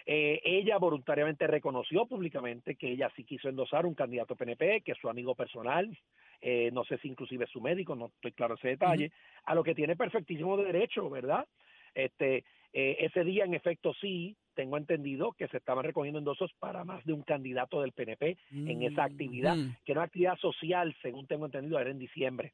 Eh, 0.06 0.40
ella 0.44 0.78
voluntariamente 0.78 1.46
reconoció 1.46 2.06
públicamente 2.06 2.76
que 2.76 2.90
ella 2.90 3.12
sí 3.14 3.24
quiso 3.24 3.48
endosar 3.48 3.84
un 3.84 3.94
candidato 3.94 4.34
PNP, 4.34 4.80
que 4.80 4.92
es 4.92 4.98
su 4.98 5.10
amigo 5.10 5.34
personal, 5.34 5.94
eh, 6.40 6.70
no 6.72 6.84
sé 6.84 6.96
si 6.98 7.08
inclusive 7.08 7.44
es 7.44 7.50
su 7.50 7.60
médico, 7.60 7.94
no 7.94 8.06
estoy 8.06 8.32
claro 8.32 8.54
ese 8.54 8.68
detalle, 8.68 9.12
a 9.44 9.54
lo 9.54 9.62
que 9.62 9.74
tiene 9.74 9.96
perfectísimo 9.96 10.56
derecho, 10.56 11.10
¿verdad? 11.10 11.46
Este, 11.94 12.44
eh, 12.72 12.96
ese 13.00 13.24
día, 13.24 13.44
en 13.44 13.54
efecto, 13.54 13.92
sí, 14.00 14.36
tengo 14.54 14.76
entendido 14.76 15.32
que 15.32 15.48
se 15.48 15.56
estaban 15.56 15.84
recogiendo 15.84 16.18
endosos 16.18 16.52
para 16.58 16.84
más 16.84 17.04
de 17.04 17.12
un 17.12 17.22
candidato 17.22 17.80
del 17.80 17.92
PNP 17.92 18.36
en 18.50 18.82
esa 18.82 19.04
actividad, 19.04 19.56
Mm. 19.56 19.76
que 19.84 19.92
era 19.92 20.00
una 20.00 20.06
actividad 20.06 20.36
social, 20.36 20.94
según 21.02 21.26
tengo 21.26 21.46
entendido, 21.46 21.78
era 21.78 21.90
en 21.90 21.98
diciembre. 21.98 22.52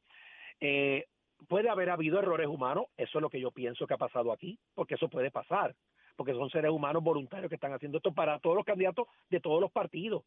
Eh, 0.59 1.05
puede 1.47 1.69
haber 1.69 1.89
habido 1.89 2.17
errores 2.19 2.47
humanos, 2.47 2.85
eso 2.97 3.17
es 3.19 3.21
lo 3.21 3.29
que 3.29 3.39
yo 3.39 3.51
pienso 3.51 3.85
que 3.85 3.93
ha 3.93 3.97
pasado 3.97 4.31
aquí, 4.31 4.57
porque 4.73 4.95
eso 4.95 5.09
puede 5.09 5.29
pasar, 5.31 5.75
porque 6.15 6.33
son 6.33 6.49
seres 6.49 6.71
humanos 6.71 7.03
voluntarios 7.03 7.49
que 7.49 7.55
están 7.55 7.73
haciendo 7.73 7.97
esto 7.97 8.13
para 8.13 8.39
todos 8.39 8.55
los 8.55 8.65
candidatos 8.65 9.07
de 9.29 9.39
todos 9.39 9.61
los 9.61 9.71
partidos. 9.71 10.23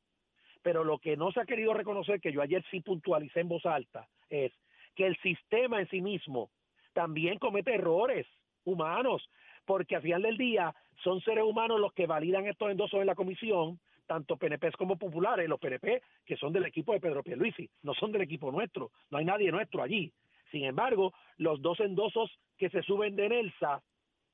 Pero 0.63 0.85
lo 0.85 0.99
que 0.99 1.17
no 1.17 1.33
se 1.33 1.41
ha 1.41 1.47
querido 1.47 1.73
reconocer, 1.75 2.21
que 2.21 2.33
yo 2.33 2.43
ayer 2.43 2.63
sí 2.71 2.81
puntualicé 2.81 3.41
en 3.41 3.49
voz 3.49 3.65
alta, 3.67 4.07
es 4.29 4.53
que 4.95 5.07
el 5.07 5.17
sistema 5.19 5.81
en 5.81 5.89
sí 5.89 6.01
mismo 6.03 6.51
también 6.93 7.39
comete 7.39 7.75
errores 7.75 8.27
humanos, 8.65 9.29
porque 9.71 9.95
al 9.95 10.03
final 10.03 10.23
del 10.23 10.37
día 10.37 10.75
son 11.05 11.21
seres 11.21 11.45
humanos 11.45 11.79
los 11.79 11.93
que 11.93 12.09
validan 12.09 12.45
estos 12.49 12.73
endosos 12.73 12.99
en 13.03 13.07
la 13.07 13.15
comisión, 13.15 13.79
tanto 14.05 14.37
PNP 14.37 14.73
como 14.73 14.99
populares, 14.99 15.49
los 15.49 15.61
PNP 15.61 16.03
que 16.27 16.37
son 16.37 16.53
del 16.53 16.65
equipo 16.65 16.93
de 16.93 16.99
Pedro 16.99 17.23
Pierluisi, 17.23 17.71
no 17.85 17.95
son 17.95 18.11
del 18.11 18.23
equipo 18.23 18.51
nuestro, 18.51 18.91
no 19.11 19.19
hay 19.19 19.25
nadie 19.25 19.53
nuestro 19.53 19.81
allí. 19.81 20.13
Sin 20.51 20.65
embargo, 20.65 21.15
los 21.37 21.63
dos 21.63 21.79
endosos 21.79 22.37
que 22.59 22.69
se 22.69 22.83
suben 22.83 23.15
de 23.15 23.29
Nelsa, 23.29 23.81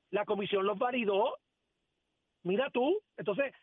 la 0.09 0.25
comisión 0.25 0.65
los 0.65 0.79
validó. 0.79 1.35
Mira 2.41 2.71
tú, 2.71 2.99
entonces, 3.15 3.53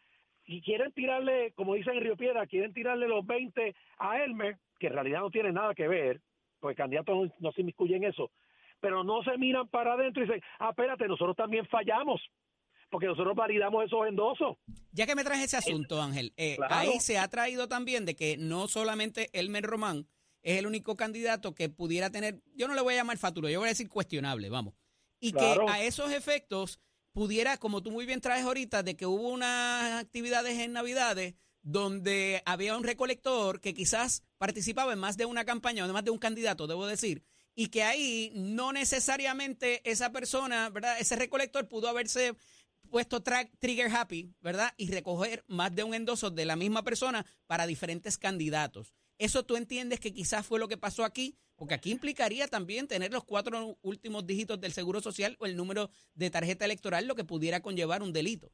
y 0.44 0.62
quieren 0.62 0.92
tirarle, 0.92 1.54
como 1.56 1.74
dicen 1.74 1.94
en 1.96 2.04
Río 2.04 2.16
Piedra, 2.16 2.46
quieren 2.46 2.72
tirarle 2.72 3.08
los 3.08 3.26
20 3.26 3.74
a 3.98 4.22
Elmer, 4.22 4.58
que 4.78 4.86
en 4.86 4.92
realidad 4.92 5.22
no 5.22 5.30
tiene 5.30 5.50
nada 5.50 5.74
que 5.74 5.88
ver, 5.88 6.20
porque 6.60 6.74
el 6.74 6.84
candidato 6.84 7.16
no, 7.16 7.32
no 7.40 7.50
se 7.50 7.62
inmiscuye 7.62 7.96
en 7.96 8.04
eso, 8.04 8.30
pero 8.84 9.02
no 9.02 9.22
se 9.22 9.38
miran 9.38 9.66
para 9.68 9.94
adentro 9.94 10.22
y 10.22 10.26
dicen, 10.26 10.42
ah, 10.58 10.68
espérate, 10.70 11.08
nosotros 11.08 11.34
también 11.34 11.66
fallamos, 11.68 12.20
porque 12.90 13.06
nosotros 13.06 13.34
validamos 13.34 13.82
esos 13.86 14.06
endosos. 14.06 14.58
Ya 14.92 15.06
que 15.06 15.14
me 15.14 15.24
traes 15.24 15.42
ese 15.44 15.56
asunto, 15.56 16.02
Ángel, 16.02 16.34
eh, 16.36 16.56
Claro. 16.56 16.74
ahí 16.74 17.00
se 17.00 17.16
ha 17.18 17.26
traído 17.28 17.66
también 17.66 18.04
de 18.04 18.14
que 18.14 18.36
no 18.36 18.68
solamente 18.68 19.30
Elmer 19.32 19.64
Román 19.64 20.06
es 20.42 20.58
el 20.58 20.66
único 20.66 20.96
candidato 20.96 21.54
que 21.54 21.70
pudiera 21.70 22.10
tener, 22.10 22.42
yo 22.54 22.68
no 22.68 22.74
le 22.74 22.82
voy 22.82 22.92
a 22.92 22.98
llamar 22.98 23.16
faturo, 23.16 23.48
yo 23.48 23.60
voy 23.60 23.68
a 23.68 23.70
decir 23.70 23.88
cuestionable, 23.88 24.50
vamos. 24.50 24.74
Y 25.18 25.32
Claro. 25.32 25.64
que 25.64 25.72
a 25.72 25.82
esos 25.82 26.12
efectos 26.12 26.78
pudiera, 27.14 27.56
como 27.56 27.82
tú 27.82 27.90
muy 27.90 28.04
bien 28.04 28.20
traes 28.20 28.44
ahorita, 28.44 28.82
de 28.82 28.96
que 28.96 29.06
hubo 29.06 29.30
unas 29.30 29.98
actividades 30.02 30.58
en 30.58 30.74
Navidades 30.74 31.36
donde 31.62 32.42
había 32.44 32.76
un 32.76 32.84
recolector 32.84 33.62
que 33.62 33.72
quizás 33.72 34.22
participaba 34.36 34.92
en 34.92 34.98
más 34.98 35.16
de 35.16 35.24
una 35.24 35.46
campaña 35.46 35.82
o 35.84 35.86
en 35.86 35.92
más 35.94 36.04
de 36.04 36.10
un 36.10 36.18
candidato, 36.18 36.66
debo 36.66 36.86
decir, 36.86 37.22
y 37.54 37.68
que 37.68 37.82
ahí 37.82 38.32
no 38.34 38.72
necesariamente 38.72 39.80
esa 39.88 40.10
persona, 40.12 40.70
¿verdad? 40.70 40.98
Ese 41.00 41.16
recolector 41.16 41.68
pudo 41.68 41.88
haberse 41.88 42.34
puesto 42.90 43.22
tra- 43.22 43.50
trigger 43.58 43.90
happy, 43.94 44.32
¿verdad? 44.40 44.72
Y 44.76 44.90
recoger 44.90 45.44
más 45.48 45.74
de 45.74 45.84
un 45.84 45.94
endoso 45.94 46.30
de 46.30 46.44
la 46.44 46.56
misma 46.56 46.82
persona 46.82 47.24
para 47.46 47.66
diferentes 47.66 48.18
candidatos. 48.18 48.94
¿Eso 49.18 49.44
tú 49.44 49.56
entiendes 49.56 50.00
que 50.00 50.12
quizás 50.12 50.46
fue 50.46 50.58
lo 50.58 50.68
que 50.68 50.76
pasó 50.76 51.04
aquí? 51.04 51.36
Porque 51.56 51.74
aquí 51.74 51.92
implicaría 51.92 52.48
también 52.48 52.88
tener 52.88 53.12
los 53.12 53.24
cuatro 53.24 53.78
últimos 53.82 54.26
dígitos 54.26 54.60
del 54.60 54.72
Seguro 54.72 55.00
Social 55.00 55.36
o 55.38 55.46
el 55.46 55.56
número 55.56 55.88
de 56.14 56.30
tarjeta 56.30 56.64
electoral, 56.64 57.06
lo 57.06 57.14
que 57.14 57.22
pudiera 57.24 57.60
conllevar 57.60 58.02
un 58.02 58.12
delito. 58.12 58.50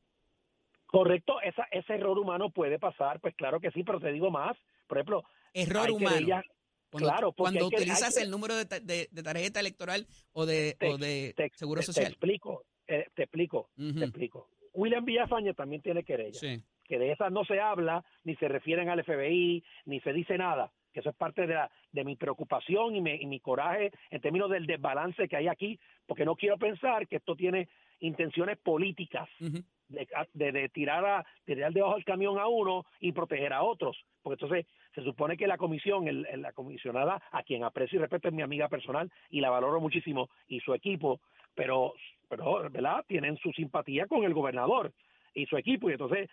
Correcto, 0.87 1.41
esa, 1.41 1.65
ese 1.71 1.95
error 1.95 2.19
humano 2.19 2.51
puede 2.51 2.79
pasar, 2.79 3.21
pues 3.21 3.35
claro 3.37 3.61
que 3.61 3.71
sí, 3.71 3.85
pero 3.85 4.01
te 4.01 4.11
digo 4.13 4.31
más, 4.31 4.57
por 4.89 4.99
ejemplo, 4.99 5.25
Error 5.55 5.91
humano. 5.93 6.17
querellas- 6.17 6.45
Cuando, 6.91 7.09
claro, 7.09 7.33
cuando 7.33 7.67
utilizas 7.67 8.17
que- 8.17 8.23
el 8.23 8.31
número 8.31 8.57
de, 8.57 8.65
ta- 8.67 8.81
de- 8.81 9.09
de 9.11 9.23
tarjeta 9.23 9.61
electoral 9.61 10.07
o 10.33 10.45
de, 10.47 10.75
Te- 10.79 10.89
o 10.89 10.99
de 10.99 11.33
te- 11.37 11.51
Seguro 11.55 11.81
te- 11.81 11.87
Te 11.87 11.93
Social. 11.93 12.13
explico, 12.13 12.65
eh, 12.89 13.07
te 13.15 13.23
explico, 13.25 13.71
Ujú. 13.79 13.99
te 13.99 14.05
explico. 14.05 14.49
William 14.75 15.05
Villafañe 15.05 15.55
también 15.55 15.83
tiene 15.83 16.05
querella, 16.05 16.39
Sí. 16.39 16.63
que 16.85 16.99
de 16.99 17.13
esas 17.13 17.31
no 17.33 17.45
se 17.45 17.61
habla, 17.61 18.05
ni 18.25 18.35
se 18.37 18.49
refieren 18.49 18.89
al 18.89 19.01
FBI, 19.05 19.63
ni 19.85 20.01
se 20.01 20.13
dice 20.13 20.37
nada, 20.39 20.73
que 20.93 21.01
eso 21.01 21.11
es 21.11 21.17
parte 21.17 21.47
de, 21.47 21.55
la, 21.55 21.71
de 21.93 22.05
mi 22.05 22.17
preocupación 22.17 22.97
y, 22.97 23.01
me- 23.01 23.17
y 23.17 23.27
mi 23.27 23.39
coraje 23.41 23.93
en 24.11 24.21
términos 24.21 24.51
del 24.51 24.67
desbalance 24.67 25.29
que 25.29 25.37
hay 25.37 25.47
aquí, 25.49 25.79
porque 26.07 26.25
no 26.25 26.35
quiero 26.35 26.59
pensar 26.59 27.07
que 27.07 27.17
esto 27.17 27.37
tiene 27.37 27.69
intenciones 28.01 28.59
políticas 28.59 29.29
de, 29.39 30.09
de, 30.35 30.53
de 30.53 30.69
tirar 30.69 31.05
a 31.05 31.25
de 31.47 31.55
tirar 31.55 31.73
debajo 31.73 31.95
del 31.95 32.05
camión 32.05 32.39
a 32.39 32.47
uno 32.49 32.85
y 33.01 33.13
proteger 33.13 33.53
a 33.53 33.63
otros. 33.63 33.97
Porque 34.23 34.43
entonces 34.45 34.67
se 34.95 35.03
supone 35.03 35.37
que 35.37 35.47
la 35.47 35.57
comisión 35.59 36.09
el, 36.09 36.27
el- 36.27 36.43
la 36.43 36.53
comisionada 36.53 37.23
a 37.33 37.43
quien 37.43 37.65
aprecio 37.65 37.97
y 37.99 38.01
respeto 38.01 38.29
es 38.29 38.35
mi 38.35 38.43
amiga 38.43 38.69
personal 38.69 39.11
y 39.31 39.41
la 39.41 39.51
valoro 39.51 39.81
muchísimo 39.81 40.29
y 40.49 40.61
su 40.61 40.75
equipo 40.75 41.21
pero 41.55 41.93
pero 42.29 42.69
verdad 42.71 43.05
tienen 43.09 43.37
su 43.39 43.51
simpatía 43.53 44.07
con 44.07 44.23
el 44.25 44.33
gobernador 44.35 44.93
y 45.35 45.47
su 45.47 45.57
equipo 45.57 45.91
y 45.91 45.95
entonces 45.95 46.29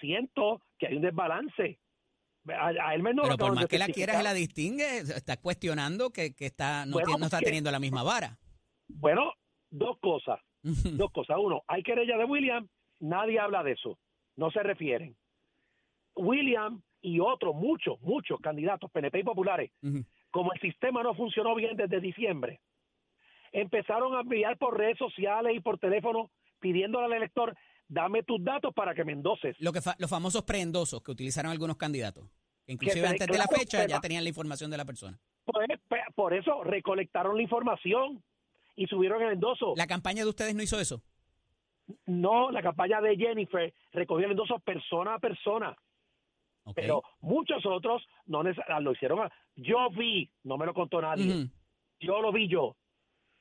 siento 0.00 0.60
que 0.78 0.86
hay 0.86 0.96
un 0.96 1.02
desbalance. 1.02 1.78
A, 2.48 2.68
a 2.88 2.94
él 2.94 3.02
me 3.02 3.14
no 3.14 3.22
Pero 3.22 3.36
por 3.36 3.54
más 3.54 3.66
que 3.66 3.78
la 3.78 3.86
quieras 3.86 4.22
la 4.24 4.34
distingues, 4.34 5.10
estás 5.10 5.38
cuestionando 5.38 6.10
que, 6.10 6.34
que 6.34 6.46
está, 6.46 6.84
no, 6.86 6.94
Bueno, 6.94 7.06
tiene- 7.06 7.20
no 7.20 7.26
está 7.26 7.36
porque- 7.36 7.44
teniendo 7.46 7.70
la 7.70 7.78
misma 7.78 8.02
vara. 8.02 8.38
bueno 8.88 9.32
dos 9.70 9.98
cosas 10.00 10.40
dos 10.62 11.10
cosas. 11.12 11.36
Uno, 11.40 11.62
hay 11.66 11.82
querella 11.82 12.16
de 12.16 12.24
William, 12.24 12.68
nadie 13.00 13.38
habla 13.40 13.62
de 13.62 13.72
eso, 13.72 13.98
no 14.36 14.50
se 14.50 14.62
refieren. 14.62 15.16
William 16.14 16.82
y 17.00 17.20
otros, 17.20 17.54
muchos, 17.54 18.00
muchos 18.00 18.38
candidatos 18.40 18.90
PNP 18.90 19.20
y 19.20 19.24
populares, 19.24 19.72
como 20.30 20.52
el 20.52 20.60
sistema 20.60 21.02
no 21.02 21.14
funcionó 21.14 21.54
bien 21.54 21.76
desde 21.76 22.00
diciembre, 22.00 22.60
empezaron 23.52 24.14
a 24.14 24.20
enviar 24.20 24.56
por 24.58 24.76
redes 24.78 24.98
sociales 24.98 25.54
y 25.56 25.60
por 25.60 25.78
teléfono 25.78 26.30
pidiéndole 26.60 27.06
al 27.06 27.12
elector, 27.14 27.56
dame 27.88 28.22
tus 28.22 28.42
datos 28.42 28.72
para 28.72 28.94
que 28.94 29.04
me 29.04 29.12
endoses. 29.12 29.56
Lo 29.58 29.72
que 29.72 29.80
fa- 29.80 29.96
los 29.98 30.08
famosos 30.08 30.44
preendosos 30.44 31.02
que 31.02 31.10
utilizaron 31.10 31.50
algunos 31.50 31.76
candidatos. 31.76 32.24
Inclusive 32.66 33.02
te- 33.02 33.08
antes 33.08 33.26
de 33.26 33.38
la 33.38 33.46
fecha 33.48 33.86
ya 33.86 34.00
tenían 34.00 34.22
la 34.22 34.28
información 34.28 34.70
de 34.70 34.76
la 34.76 34.84
persona. 34.84 35.18
Pues, 35.44 35.68
por 36.14 36.32
eso 36.34 36.62
recolectaron 36.62 37.36
la 37.36 37.42
información 37.42 38.22
y 38.76 38.86
subieron 38.86 39.22
el 39.22 39.32
endoso. 39.32 39.74
¿La 39.76 39.86
campaña 39.86 40.22
de 40.22 40.30
ustedes 40.30 40.54
no 40.54 40.62
hizo 40.62 40.80
eso? 40.80 41.02
No, 42.06 42.50
la 42.50 42.62
campaña 42.62 43.00
de 43.00 43.16
Jennifer 43.16 43.72
recogió 43.92 44.26
el 44.26 44.32
endoso 44.32 44.58
persona 44.60 45.14
a 45.14 45.18
persona. 45.18 45.76
Pero 46.74 47.02
muchos 47.20 47.64
otros 47.66 48.06
no 48.26 48.42
ah, 48.68 48.80
lo 48.80 48.92
hicieron. 48.92 49.28
Yo 49.56 49.90
vi, 49.90 50.30
no 50.44 50.56
me 50.56 50.66
lo 50.66 50.74
contó 50.74 51.00
nadie, 51.00 51.48
yo 51.98 52.22
lo 52.22 52.30
vi 52.30 52.46
yo, 52.46 52.76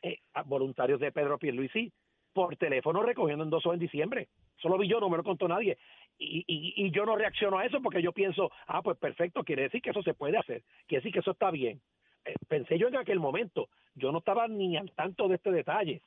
eh, 0.02 0.18
voluntarios 0.46 1.00
de 1.00 1.12
Pedro 1.12 1.38
Pierluisi, 1.38 1.94
por 2.34 2.56
teléfono 2.58 3.04
recogiendo 3.04 3.44
endosos 3.44 3.74
en 3.74 3.80
diciembre. 3.80 4.30
Solo 4.58 4.78
vi 4.78 4.88
yo, 4.88 5.00
no 5.00 5.10
me 5.10 5.18
lo 5.18 5.24
contó 5.24 5.48
nadie. 5.48 5.78
Y, 6.18 6.44
y, 6.48 6.74
y 6.76 6.92
yo 6.92 7.06
no 7.06 7.16
reacciono 7.16 7.60
a 7.60 7.66
eso 7.66 7.80
porque 7.82 8.02
yo 8.02 8.12
pienso, 8.12 8.52
ah, 8.68 8.82
pues 8.82 8.98
perfecto, 8.98 9.44
quiere 9.44 9.64
decir 9.64 9.82
que 9.82 9.92
eso 9.92 10.02
se 10.02 10.14
puede 10.14 10.38
hacer, 10.38 10.64
quiere 10.88 11.02
decir 11.02 11.14
que 11.14 11.20
eso 11.20 11.32
está 11.32 11.52
bien. 11.52 11.82
Eh, 12.26 12.34
pensé 12.48 12.78
yo 12.78 12.88
en 12.88 12.98
aquel 12.98 13.20
momento, 13.20 13.70
yo 13.96 14.12
no 14.12 14.20
estaba 14.20 14.48
ni 14.48 14.78
al 14.78 14.92
tanto 14.92 15.28
de 15.28 15.36
este 15.36 15.52
detalle. 15.52 16.02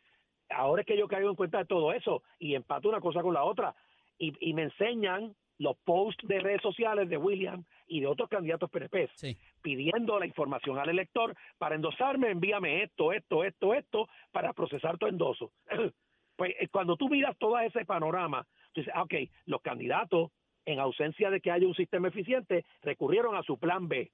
Ahora 0.50 0.83
es 0.83 0.87
que 0.87 0.97
yo 0.97 1.09
caigo 1.09 1.30
en 1.30 1.37
cuenta 1.37 1.59
de 1.59 1.64
todo 1.64 1.92
eso 1.92 2.23
y 2.38 2.54
empato 2.54 2.88
una 2.88 3.00
cosa 3.00 3.23
con 3.23 3.35
la 3.35 3.44
otra. 3.44 3.75
y, 4.18 4.33
y 4.49 4.54
me 4.54 4.62
enseñan 4.62 5.35
los 5.59 5.76
posts 5.78 6.26
de 6.28 6.38
redes 6.40 6.62
sociales 6.62 7.09
de 7.09 7.16
William 7.16 7.64
y 7.88 8.00
de 8.00 8.06
otros 8.06 8.28
candidatos 8.28 8.71
PNP 8.71 9.09
Sí. 9.14 9.37
pidiendo 9.62 10.18
la 10.18 10.26
información 10.26 10.78
al 10.78 10.88
elector 10.88 11.35
para 11.59 11.75
endosarme, 11.76 12.30
envíame 12.30 12.83
esto, 12.85 13.12
esto, 13.12 13.42
esto, 13.44 13.75
esto, 13.75 14.09
para 14.33 14.52
procesar 14.52 14.99
tu 14.99 15.06
endoso. 15.06 15.50
Pues 16.37 16.52
eh, 16.59 16.66
cuando 16.66 16.97
tú 16.97 17.09
miras 17.09 17.37
todo 17.38 17.56
ese 17.61 17.85
panorama, 17.85 18.44
tú 18.73 18.80
dices, 18.80 18.92
ah, 18.97 19.04
ok, 19.04 19.14
los 19.47 19.62
candidatos, 19.62 20.33
en 20.64 20.80
ausencia 20.80 21.30
de 21.30 21.40
que 21.40 21.52
haya 21.52 21.64
un 21.64 21.76
sistema 21.76 22.09
eficiente, 22.09 22.64
recurrieron 22.83 23.37
a 23.37 23.44
su 23.44 23.56
plan 23.56 23.87
B. 23.87 24.11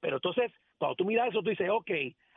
Pero 0.00 0.16
entonces, 0.16 0.52
cuando 0.80 0.96
tú 0.96 1.04
miras 1.04 1.28
eso, 1.28 1.42
tú 1.42 1.50
dices, 1.50 1.68
ok, 1.70 1.90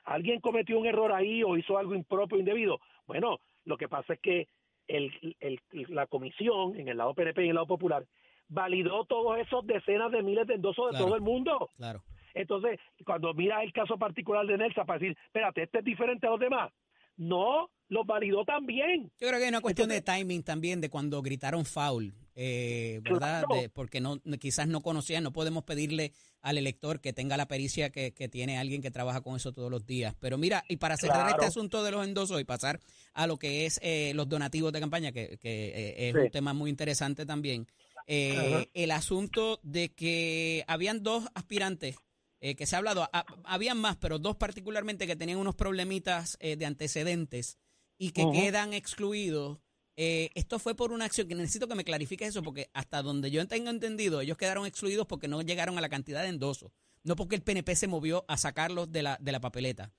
alguien 0.04 0.40
cometió 0.42 0.78
un 0.78 0.86
error 0.86 1.12
ahí 1.14 1.44
o 1.44 1.58
hizo 1.58 1.78
algo 1.78 1.96
impropio, 1.96 2.38
indebido. 2.38 2.80
Bueno, 3.08 3.40
lo 3.66 3.78
que 3.78 3.88
pasa 3.88 4.14
es 4.14 4.20
que 4.20 4.48
el, 4.88 5.12
el- 5.40 5.60
la 5.88 6.06
comisión, 6.08 6.78
en 6.80 6.90
el 6.90 6.98
lado 6.98 7.14
PNP 7.16 7.42
y 7.42 7.46
en 7.46 7.50
el 7.52 7.56
lado 7.56 7.68
popular, 7.68 8.06
validó 8.50 9.06
todos 9.06 9.40
esos 9.40 9.66
decenas 9.66 10.12
de 10.12 10.22
miles 10.22 10.46
de 10.46 10.56
endosos 10.56 10.92
de 10.92 10.98
todo 11.00 11.16
el 11.16 11.22
mundo. 11.22 11.70
Claro. 11.78 12.04
Entonces, 12.34 12.80
cuando 13.06 13.34
mira 13.34 13.64
el 13.64 13.72
caso 13.72 13.98
particular 13.98 14.46
de 14.46 14.58
Nelsa 14.58 14.84
para 14.86 15.00
decir, 15.00 15.18
espérate, 15.26 15.64
este 15.64 15.80
es 15.80 15.86
diferente 15.86 16.28
a 16.28 16.32
los 16.32 16.40
demás, 16.40 16.72
no, 17.16 17.70
los 17.90 18.06
validó 18.06 18.44
también. 18.44 19.04
Yo 19.20 19.28
creo 19.28 19.38
que 19.40 19.44
hay 19.46 19.50
una 19.50 19.62
cuestión 19.62 19.88
de 19.90 20.02
timing 20.02 20.44
también 20.44 20.82
de 20.82 20.90
cuando 20.90 21.22
gritaron 21.22 21.64
foul, 21.64 22.14
eh, 22.36 23.00
¿verdad? 23.04 23.44
Claro. 23.46 23.62
De- 23.62 23.70
porque 23.70 24.02
no 24.02 24.20
quizás 24.40 24.68
no 24.68 24.82
conocían, 24.82 25.24
no 25.24 25.32
podemos 25.34 25.64
pedirle 25.64 26.14
al 26.42 26.58
elector 26.58 27.00
que 27.00 27.14
tenga 27.14 27.38
la 27.38 27.48
pericia 27.48 27.90
que, 27.92 28.14
que 28.14 28.28
tiene 28.28 28.58
alguien 28.58 28.82
que 28.82 28.92
trabaja 28.92 29.22
con 29.22 29.36
eso 29.36 29.54
todos 29.54 29.70
los 29.72 29.86
días. 29.86 30.16
Pero 30.20 30.38
mira, 30.38 30.64
y 30.68 30.78
para 30.78 30.98
cerrar 30.98 31.22
Claro. 31.28 31.36
este 31.36 31.46
asunto 31.46 31.84
de 31.84 31.92
los 31.92 32.06
endosos 32.06 32.42
y 32.42 32.44
pasar 32.44 32.80
a 33.14 33.28
lo 33.28 33.38
que 33.38 33.66
es 33.66 33.80
eh, 33.84 34.12
los 34.16 34.28
donativos 34.28 34.74
de 34.74 34.80
campaña, 34.80 35.12
que, 35.12 35.38
que, 35.38 35.68
eh, 35.68 36.10
es 36.10 36.14
Sí. 36.14 36.20
un 36.20 36.32
tema 36.32 36.54
muy 36.54 36.70
interesante 36.70 37.26
también, 37.26 37.68
eh, 38.08 38.70
el 38.74 38.92
asunto 38.92 39.60
de 39.64 39.90
que 39.94 40.66
habían 40.68 41.04
dos 41.04 41.26
aspirantes 41.36 41.96
eh, 42.42 42.56
que 42.56 42.66
se 42.66 42.76
ha 42.76 42.80
hablado, 42.80 43.04
a- 43.14 43.26
habían 43.46 43.78
más, 43.78 43.96
pero 43.96 44.20
dos 44.20 44.36
particularmente 44.36 45.08
que 45.08 45.16
tenían 45.16 45.38
unos 45.38 45.56
problemitas 45.56 46.38
de 46.42 46.66
antecedentes 46.66 47.58
y 47.98 48.12
que 48.12 48.26
quedan 48.34 48.74
excluidos. 48.74 49.60
Eh, 49.96 50.30
esto 50.34 50.58
fue 50.58 50.76
por 50.76 50.92
una 50.92 51.06
acción 51.06 51.28
que 51.28 51.36
necesito 51.36 51.68
que 51.68 51.76
me 51.76 51.84
clarifique 51.84 52.26
eso, 52.26 52.42
porque 52.42 52.68
hasta 52.74 53.02
donde 53.02 53.30
yo 53.30 53.48
tengo 53.48 53.70
entendido, 53.70 54.22
ellos 54.22 54.38
quedaron 54.38 54.66
excluidos 54.66 55.06
porque 55.06 55.28
no 55.28 55.42
llegaron 55.42 55.78
a 55.78 55.82
la 55.82 55.90
cantidad 55.90 56.24
de 56.24 56.30
endosos, 56.30 56.72
no 57.04 57.16
porque 57.16 57.36
el 57.36 57.44
PNP 57.44 57.76
se 57.76 57.88
movió 57.88 58.26
a 58.28 58.38
sacarlos 58.38 58.92
de 58.92 59.04
la, 59.04 59.18
de 59.20 59.32
la 59.32 59.40
papeleta. 59.40 59.92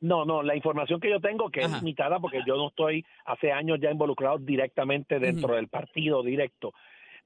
No, 0.00 0.24
no, 0.24 0.42
la 0.42 0.56
información 0.56 0.98
que 0.98 1.10
yo 1.10 1.20
tengo, 1.20 1.50
que 1.50 1.60
Ajá. 1.60 1.76
es 1.76 1.82
limitada, 1.82 2.18
porque 2.18 2.40
yo 2.46 2.56
no 2.56 2.68
estoy 2.68 3.04
hace 3.26 3.52
años 3.52 3.78
ya 3.80 3.90
involucrado 3.90 4.38
directamente 4.38 5.18
dentro 5.18 5.54
del 5.54 5.68
partido 5.68 6.22
directo. 6.22 6.72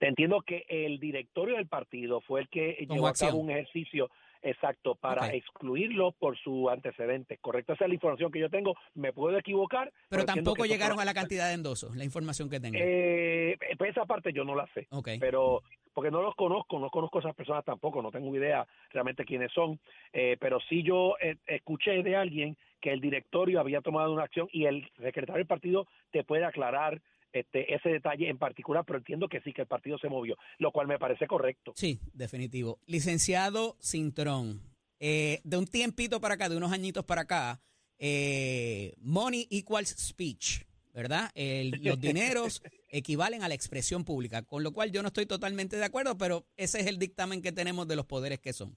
Te 0.00 0.08
entiendo 0.08 0.42
que 0.42 0.66
el 0.68 0.98
directorio 0.98 1.56
del 1.56 1.68
partido 1.68 2.20
fue 2.20 2.40
el 2.40 2.48
que 2.48 2.84
llevó 2.90 3.06
a 3.06 3.12
cabo 3.12 3.38
un 3.38 3.50
ejercicio 3.50 4.10
exacto 4.44 4.94
para 4.94 5.26
Ok. 5.26 5.34
excluirlo 5.34 6.12
por 6.12 6.38
sus 6.38 6.70
antecedentes. 6.70 7.38
Correcto, 7.40 7.72
esa 7.72 7.84
es 7.84 7.88
la 7.88 7.94
información 7.94 8.30
que 8.30 8.38
yo 8.38 8.50
tengo. 8.50 8.74
Me 8.94 9.12
puedo 9.12 9.36
equivocar. 9.36 9.92
Pero 10.08 10.24
tampoco 10.24 10.64
llegaron 10.66 11.00
a 11.00 11.04
la 11.04 11.14
cantidad 11.14 11.48
de 11.48 11.54
endosos, 11.54 11.96
la 11.96 12.04
información 12.04 12.48
que 12.48 12.60
tengo. 12.60 12.76
Eh, 12.78 13.56
pues 13.78 13.90
esa 13.90 14.04
parte 14.04 14.32
yo 14.32 14.44
no 14.44 14.54
la 14.54 14.66
sé. 14.74 14.86
ok. 14.90 15.08
pero 15.18 15.62
porque 15.94 16.10
no 16.10 16.22
los 16.22 16.34
conozco, 16.34 16.78
no 16.80 16.90
conozco 16.90 17.18
a 17.18 17.20
esas 17.20 17.36
personas 17.36 17.64
tampoco, 17.64 18.02
no 18.02 18.10
tengo 18.10 18.34
idea 18.34 18.66
realmente 18.90 19.24
quiénes 19.24 19.52
son, 19.52 19.78
eh, 20.12 20.36
pero 20.40 20.58
sí 20.68 20.82
yo 20.82 21.14
eh, 21.20 21.36
escuché 21.46 22.02
de 22.02 22.16
alguien 22.16 22.56
que 22.80 22.92
el 22.92 23.00
directorio 23.00 23.60
había 23.60 23.80
tomado 23.80 24.12
una 24.12 24.24
acción 24.24 24.48
y 24.52 24.66
el 24.66 24.90
secretario 25.00 25.36
del 25.36 25.46
partido 25.46 25.86
te 26.10 26.24
puede 26.24 26.44
aclarar 26.44 27.00
este 27.34 27.74
ese 27.74 27.88
detalle 27.90 28.28
en 28.28 28.38
particular, 28.38 28.84
pero 28.86 28.98
entiendo 28.98 29.28
que 29.28 29.40
sí 29.42 29.52
que 29.52 29.62
el 29.62 29.68
partido 29.68 29.98
se 29.98 30.08
movió, 30.08 30.36
lo 30.58 30.72
cual 30.72 30.86
me 30.86 30.98
parece 30.98 31.26
correcto. 31.26 31.72
Sí, 31.76 32.00
definitivo. 32.12 32.78
Licenciado 32.86 33.76
Cintrón, 33.82 34.62
eh, 35.00 35.40
de 35.44 35.56
un 35.56 35.66
tiempito 35.66 36.20
para 36.20 36.34
acá, 36.34 36.48
de 36.48 36.56
unos 36.56 36.72
añitos 36.72 37.04
para 37.04 37.22
acá, 37.22 37.60
eh, 37.98 38.94
money 39.00 39.46
equals 39.50 39.90
speech, 39.98 40.62
¿verdad? 40.92 41.30
El- 41.34 41.72
los 41.82 41.98
dineros 42.00 42.62
equivalen 42.88 43.42
a 43.42 43.48
la 43.48 43.54
expresión 43.54 44.04
pública, 44.04 44.42
con 44.42 44.62
lo 44.62 44.72
cual 44.72 44.92
yo 44.92 45.02
no 45.02 45.08
estoy 45.08 45.26
totalmente 45.26 45.76
de 45.76 45.84
acuerdo, 45.84 46.16
pero 46.16 46.46
ese 46.56 46.80
es 46.80 46.86
el 46.86 46.98
dictamen 46.98 47.42
que 47.42 47.50
tenemos 47.52 47.88
de 47.88 47.96
los 47.96 48.06
poderes 48.06 48.38
que 48.40 48.52
son. 48.52 48.76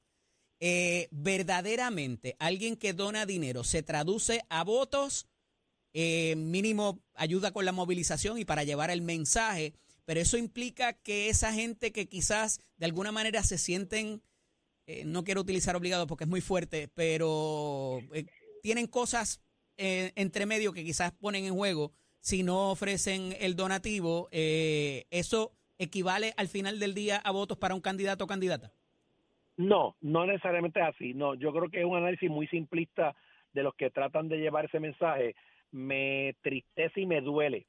Eh, 0.60 1.08
verdaderamente, 1.12 2.36
alguien 2.40 2.78
que 2.78 2.94
dona 2.94 3.26
dinero 3.28 3.64
se 3.64 3.84
traduce 3.84 4.42
a 4.50 4.64
votos, 4.64 5.28
eh, 6.00 6.36
mínimo 6.36 7.00
ayuda 7.16 7.52
con 7.52 7.66
la 7.66 7.72
movilización 7.72 8.38
y 8.38 8.46
para 8.46 8.64
llevar 8.64 8.92
el 8.92 9.02
mensaje, 9.02 9.74
pero 10.06 10.20
eso 10.20 10.38
implica 10.38 10.94
que 10.94 11.28
esa 11.28 11.52
gente 11.52 11.92
que 11.92 12.08
quizás 12.08 12.60
de 12.78 12.86
alguna 12.86 13.12
manera 13.12 13.42
se 13.42 13.58
sienten, 13.58 14.22
eh, 14.86 15.06
no 15.06 15.24
quiero 15.24 15.42
utilizar 15.42 15.76
obligado 15.76 16.06
porque 16.06 16.26
es 16.26 16.30
muy 16.30 16.40
fuerte, 16.40 16.88
pero 16.94 17.98
eh, 18.14 18.28
tienen 18.62 18.86
cosas 18.86 19.42
eh, 19.76 20.12
entre 20.16 20.46
medio 20.46 20.72
que 20.72 20.84
quizás 20.84 21.14
ponen 21.14 21.46
en 21.46 21.56
juego 21.56 21.94
si 22.20 22.44
no 22.44 22.70
ofrecen 22.70 23.36
el 23.40 23.56
donativo, 23.56 24.28
eso 24.32 25.54
equivale 25.80 26.34
al 26.38 26.48
final 26.48 26.80
del 26.80 26.94
día 26.94 27.18
a 27.18 27.32
votos 27.32 27.58
para 27.58 27.74
un 27.74 27.82
candidato 27.82 28.26
o 28.26 28.28
candidata. 28.28 28.72
No, 29.56 29.96
no 30.02 30.28
necesariamente 30.28 30.80
es 30.80 30.86
así. 30.86 31.14
No, 31.16 31.34
yo 31.34 31.52
creo 31.54 31.70
que 31.70 31.80
es 31.80 31.86
un 31.86 31.96
análisis 31.96 32.30
muy 32.30 32.48
simplista 32.48 33.16
de 33.54 33.64
los 33.64 33.74
que 33.76 33.90
tratan 33.90 34.28
de 34.28 34.38
llevar 34.38 34.66
ese 34.66 34.80
mensaje. 34.80 35.36
Me 35.78 36.36
tristece 36.42 37.02
y 37.02 37.06
me 37.06 37.22
duele 37.22 37.66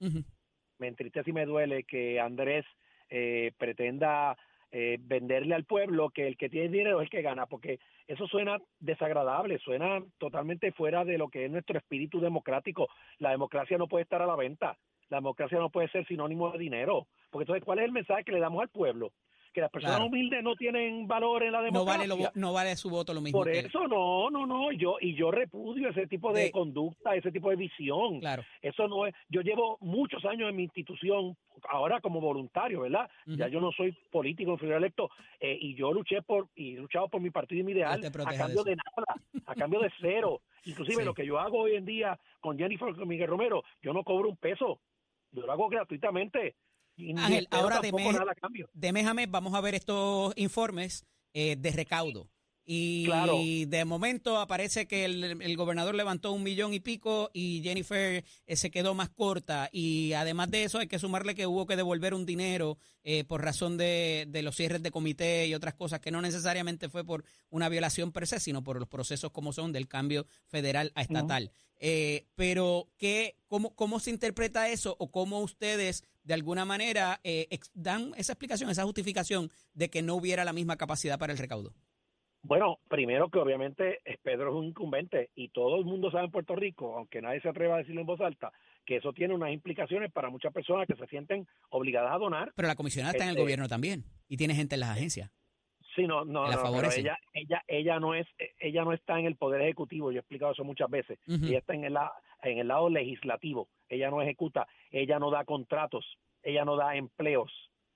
me 0.79 0.89
entristece 0.89 1.31
y 1.31 1.33
me 1.33 1.47
duele 1.47 1.85
que 1.85 2.21
Andrés 2.21 2.65
eh, 3.11 3.53
pretenda 3.59 4.37
eh, 4.71 4.99
venderle 5.01 5.55
al 5.55 5.65
pueblo 5.65 6.11
que 6.11 6.27
el 6.27 6.37
que 6.37 6.49
tiene 6.49 6.69
dinero 6.69 7.01
es 7.01 7.07
el 7.07 7.11
que 7.11 7.23
gana, 7.23 7.47
porque 7.47 7.81
eso 8.07 8.27
suena 8.27 8.59
desagradable, 8.79 9.59
suena 9.59 10.03
totalmente 10.19 10.73
fuera 10.73 11.05
de 11.05 11.19
lo 11.19 11.29
que 11.29 11.45
es 11.45 11.51
nuestro 11.51 11.79
espíritu 11.79 12.21
democrático. 12.21 12.89
La 13.19 13.31
democracia 13.31 13.79
no 13.79 13.89
puede 13.89 14.05
estar 14.05 14.23
a 14.23 14.27
la 14.27 14.37
venta, 14.37 14.79
la 15.09 15.19
democracia 15.19 15.59
no 15.59 15.71
puede 15.71 15.89
ser 15.89 16.07
sinónimo 16.07 16.51
de 16.51 16.59
dinero, 16.59 17.07
porque 17.31 17.45
entonces, 17.45 17.65
¿cuál 17.65 17.81
es 17.81 17.87
el 17.87 17.93
mensaje 17.93 18.25
que 18.25 18.33
le 18.33 18.41
damos 18.41 18.63
al 18.63 18.69
pueblo? 18.69 19.13
Que 19.59 19.63
las 19.63 19.71
personas 19.73 19.97
Claro. 19.97 20.09
humildes 20.09 20.41
no 20.45 20.55
tienen 20.55 21.09
valor 21.09 21.43
en 21.43 21.51
la 21.51 21.59
No 21.59 21.65
democracia. 21.65 21.99
vale, 21.99 22.07
lo 22.07 22.17
vo- 22.17 22.31
no 22.37 22.53
vale 22.53 22.77
su 22.77 22.89
voto 22.91 23.13
lo 23.13 23.21
mismo. 23.21 23.41
Por 23.41 23.51
que- 23.51 23.59
eso 23.59 23.89
no, 23.89 24.31
no, 24.31 24.47
no, 24.47 24.71
yo 24.71 24.99
y 25.01 25.17
yo 25.17 25.33
repudio 25.33 25.89
ese 25.89 26.07
tipo 26.07 26.33
de 26.33 26.43
De- 26.45 26.51
conducta, 26.53 27.17
ese 27.17 27.33
tipo 27.33 27.51
de 27.51 27.57
visión. 27.57 28.21
Claro. 28.21 28.45
Eso 28.63 28.87
no 28.87 29.05
es, 29.07 29.15
yo 29.29 29.41
llevo 29.41 29.77
muchos 29.81 30.25
años 30.27 30.49
en 30.49 30.55
mi 30.55 30.63
institución, 30.63 31.37
ahora 31.69 32.01
como 32.01 32.21
voluntario, 32.21 32.83
¿verdad? 32.83 33.11
Ya 33.27 33.49
yo 33.49 33.61
no 33.61 33.73
soy 33.73 33.91
político 34.13 34.53
en 34.53 34.59
federal 34.59 34.85
electo 34.85 35.11
eh, 35.41 35.59
y 35.61 35.75
yo 35.75 35.93
luché 35.93 36.23
por 36.23 36.47
y 36.55 36.75
he 36.75 36.79
luchado 36.79 37.09
por 37.09 37.21
mi 37.21 37.31
partido 37.31 37.61
y 37.63 37.65
mi 37.65 37.73
ideal 37.73 37.99
a 38.01 38.37
cambio 38.37 38.63
de 38.63 38.71
de, 38.71 38.77
nada, 38.77 39.21
a 39.45 39.55
cambio 39.57 39.81
de 39.81 39.91
cero. 40.01 40.41
Inclusive 40.95 40.99
Sí. 41.03 41.05
lo 41.05 41.15
que 41.15 41.27
yo 41.27 41.41
hago 41.41 41.59
hoy 41.63 41.75
en 41.75 41.85
día 41.85 42.17
con 42.39 42.57
Jennifer 42.57 42.95
Miguel 43.05 43.27
Romero, 43.27 43.65
yo 43.83 43.93
no 43.93 44.05
cobro 44.05 44.29
un 44.29 44.37
peso, 44.37 44.79
yo 45.33 45.45
lo 45.45 45.51
hago 45.51 45.69
gratuitamente. 45.69 46.55
Ángel, 47.19 47.47
ahora 47.51 47.77
de 47.81 47.93
mes- 47.93 48.17
de 48.73 48.93
mes 48.93 49.07
a 49.07 49.15
mes 49.15 49.31
vamos 49.31 49.55
a 49.55 49.61
ver 49.61 49.75
estos 49.75 50.33
informes 50.37 51.05
eh, 51.35 51.57
de 51.57 51.71
recaudo. 51.71 52.29
Y 52.71 53.07
Claro. 53.07 53.39
de 53.67 53.85
momento 53.87 54.39
aparece 54.39 54.87
que 54.87 55.07
el, 55.07 55.25
el 55.41 55.57
gobernador 55.57 55.95
levantó 55.95 56.33
un 56.33 56.43
millón 56.43 56.75
y 56.75 56.81
pico 56.81 57.31
y 57.33 57.63
Jennifer 57.65 58.23
eh, 58.47 58.57
se 58.57 58.71
quedó 58.71 58.93
más 58.95 59.09
corta. 59.09 59.71
Y 59.73 60.13
además 60.13 60.51
de 60.51 60.65
eso 60.65 60.79
hay 60.79 60.87
que 60.87 60.99
sumarle 60.99 61.35
que 61.35 61.47
hubo 61.47 61.67
que 61.67 61.77
devolver 61.77 62.13
un 62.13 62.27
dinero 62.27 62.77
eh, 63.05 63.25
por 63.25 63.43
razón 63.43 63.79
de, 63.79 64.27
de 64.29 64.43
los 64.43 64.55
cierres 64.55 64.83
de 64.83 64.91
comité 64.91 65.47
y 65.47 65.55
otras 65.55 65.73
cosas 65.73 66.01
que 66.01 66.11
no 66.11 66.21
necesariamente 66.21 66.91
fue 66.91 67.07
por 67.07 67.25
una 67.49 67.71
violación 67.71 68.13
per 68.13 68.27
se, 68.27 68.39
sino 68.39 68.63
por 68.63 68.79
los 68.79 68.87
procesos 68.87 69.31
como 69.33 69.55
son 69.55 69.73
del 69.73 69.89
cambio 69.89 70.27
federal 70.47 70.93
a 70.95 71.01
estatal. 71.01 71.51
Eh, 71.81 72.27
pero, 72.35 72.91
¿qué, 72.99 73.37
cómo, 73.47 73.75
¿cómo 73.75 73.99
se 73.99 74.11
interpreta 74.11 74.69
eso 74.69 74.95
o 74.99 75.11
cómo 75.11 75.41
ustedes 75.41 76.05
de 76.23 76.35
alguna 76.35 76.67
manera 76.67 77.19
eh, 77.25 77.49
dan 77.73 78.13
esa 78.19 78.33
explicación, 78.33 78.69
esa 78.69 78.85
justificación 78.85 79.51
de 79.73 79.89
que 79.89 80.03
no 80.03 80.17
hubiera 80.17 80.45
la 80.45 80.53
misma 80.53 80.77
capacidad 80.77 81.19
para 81.19 81.33
el 81.33 81.39
recaudo? 81.39 81.73
Bueno, 82.43 82.79
primero 82.89 83.29
que 83.31 83.39
obviamente 83.39 83.99
Pedro 84.23 84.51
es 84.51 84.55
un 84.55 84.67
incumbente 84.67 85.31
y 85.35 85.49
todo 85.49 85.77
el 85.77 85.85
mundo 85.85 86.11
sabe 86.11 86.27
en 86.27 86.31
Puerto 86.31 86.55
Rico, 86.55 86.97
aunque 86.97 87.21
nadie 87.21 87.41
se 87.41 87.49
atreva 87.49 87.75
a 87.75 87.79
decirlo 87.79 88.01
en 88.03 88.07
voz 88.07 88.21
alta, 88.21 88.53
que 88.87 88.97
eso 88.97 89.13
tiene 89.13 89.35
unas 89.35 89.51
implicaciones 89.53 90.13
para 90.13 90.31
muchas 90.31 90.53
personas 90.53 90.87
que 90.87 90.95
se 90.95 91.07
sienten 91.09 91.47
obligadas 91.71 92.13
a 92.13 92.19
donar. 92.19 92.53
Pero 92.55 92.69
la 92.69 92.77
comisionada 92.77 93.13
está 93.13 93.25
en 93.25 93.31
el 93.31 93.35
Este- 93.37 93.43
gobierno 93.43 93.69
también 93.69 94.05
y 94.29 94.37
tiene 94.37 94.55
gente 94.55 94.77
en 94.77 94.81
las 94.81 94.91
agencias. 94.91 95.31
Sí, 95.97 96.07
no, 96.07 96.25
no, 96.25 96.47
la 96.47 96.55
no, 96.57 96.73
pero 96.77 96.93
ella, 96.93 97.19
ella, 97.33 97.63
ella 97.67 97.99
no 97.99 98.15
es, 98.15 98.27
ella 98.61 98.85
no 98.85 98.93
está 98.93 99.19
en 99.19 99.27
el 99.27 99.35
poder 99.35 99.63
ejecutivo. 99.63 100.13
Yo 100.13 100.19
he 100.19 100.21
explicado 100.21 100.53
eso 100.53 100.63
muchas 100.63 100.89
veces. 100.89 101.19
Ujú. 101.27 101.47
Ella 101.47 101.59
está 101.59 101.75
en 101.75 101.83
el, 101.85 101.97
en 102.43 102.59
el 102.59 102.69
lado 102.69 102.89
legislativo. 102.89 103.69
Ella 103.89 104.09
no 104.09 104.23
ejecuta, 104.23 104.69
ella 104.93 105.19
no 105.19 105.31
da 105.33 105.45
contratos, 105.45 106.07
ella 106.45 106.65
no 106.65 106.77
da 106.77 106.95
empleos, 106.95 107.51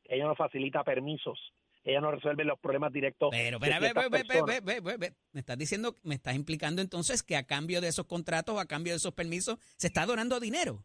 ella 0.05 0.27
no 0.27 0.35
facilita 0.35 0.83
permisos, 0.83 1.53
ella 1.85 2.01
no 2.01 2.11
resuelve 2.11 2.45
los 2.45 2.59
problemas 2.59 2.93
directos. 2.93 3.29
Pero, 3.31 3.59
de 3.59 3.67
pero, 3.67 3.81
ve, 3.81 3.87
ciertas 3.93 4.05
ve, 4.05 4.11
ve, 4.11 4.19
ve, 4.19 4.25
personas. 4.25 4.65
ve, 4.65 4.81
ve, 4.81 4.97
ve. 4.99 5.13
me 5.33 5.41
estás 5.41 5.59
diciendo, 5.59 5.97
me 6.03 6.15
estás 6.15 6.35
implicando 6.35 6.81
entonces 6.83 7.23
que 7.23 7.37
a 7.37 7.45
cambio 7.47 7.81
de 7.81 7.89
esos 7.89 8.07
contratos, 8.07 8.59
a 8.59 8.67
cambio 8.67 8.93
de 8.93 8.99
esos 8.99 9.13
permisos, 9.15 9.59
se 9.77 9.89
está 9.89 10.07
donando 10.07 10.39
dinero. 10.41 10.85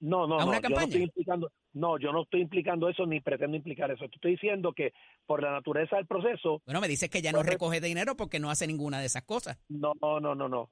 No, 0.00 0.26
no, 0.26 0.40
a 0.40 0.44
no, 0.44 0.50
una 0.50 0.56
yo 0.60 0.68
no 0.70 0.74
campaña. 0.74 0.86
estoy 0.86 1.02
implicando, 1.02 1.52
No, 1.74 1.96
yo 1.98 2.10
no 2.12 2.22
estoy 2.22 2.40
implicando 2.40 2.88
eso 2.88 3.06
ni 3.06 3.20
pretendo 3.20 3.56
implicar 3.56 3.90
eso. 3.92 4.06
Estoy 4.06 4.32
diciendo 4.32 4.72
que 4.72 4.92
por 5.26 5.40
la 5.42 5.52
naturaleza 5.52 5.96
del 5.96 6.06
proceso. 6.06 6.60
Bueno, 6.64 6.80
me 6.80 6.88
dices 6.88 7.08
que 7.08 7.22
ya 7.22 7.30
no 7.30 7.42
recoge 7.44 7.80
dinero 7.80 8.16
porque 8.16 8.40
no 8.40 8.50
hace 8.50 8.66
ninguna 8.66 8.98
de 8.98 9.06
esas 9.06 9.22
cosas. 9.22 9.58
No, 9.68 9.92
no, 10.00 10.18
no, 10.18 10.34
no. 10.48 10.70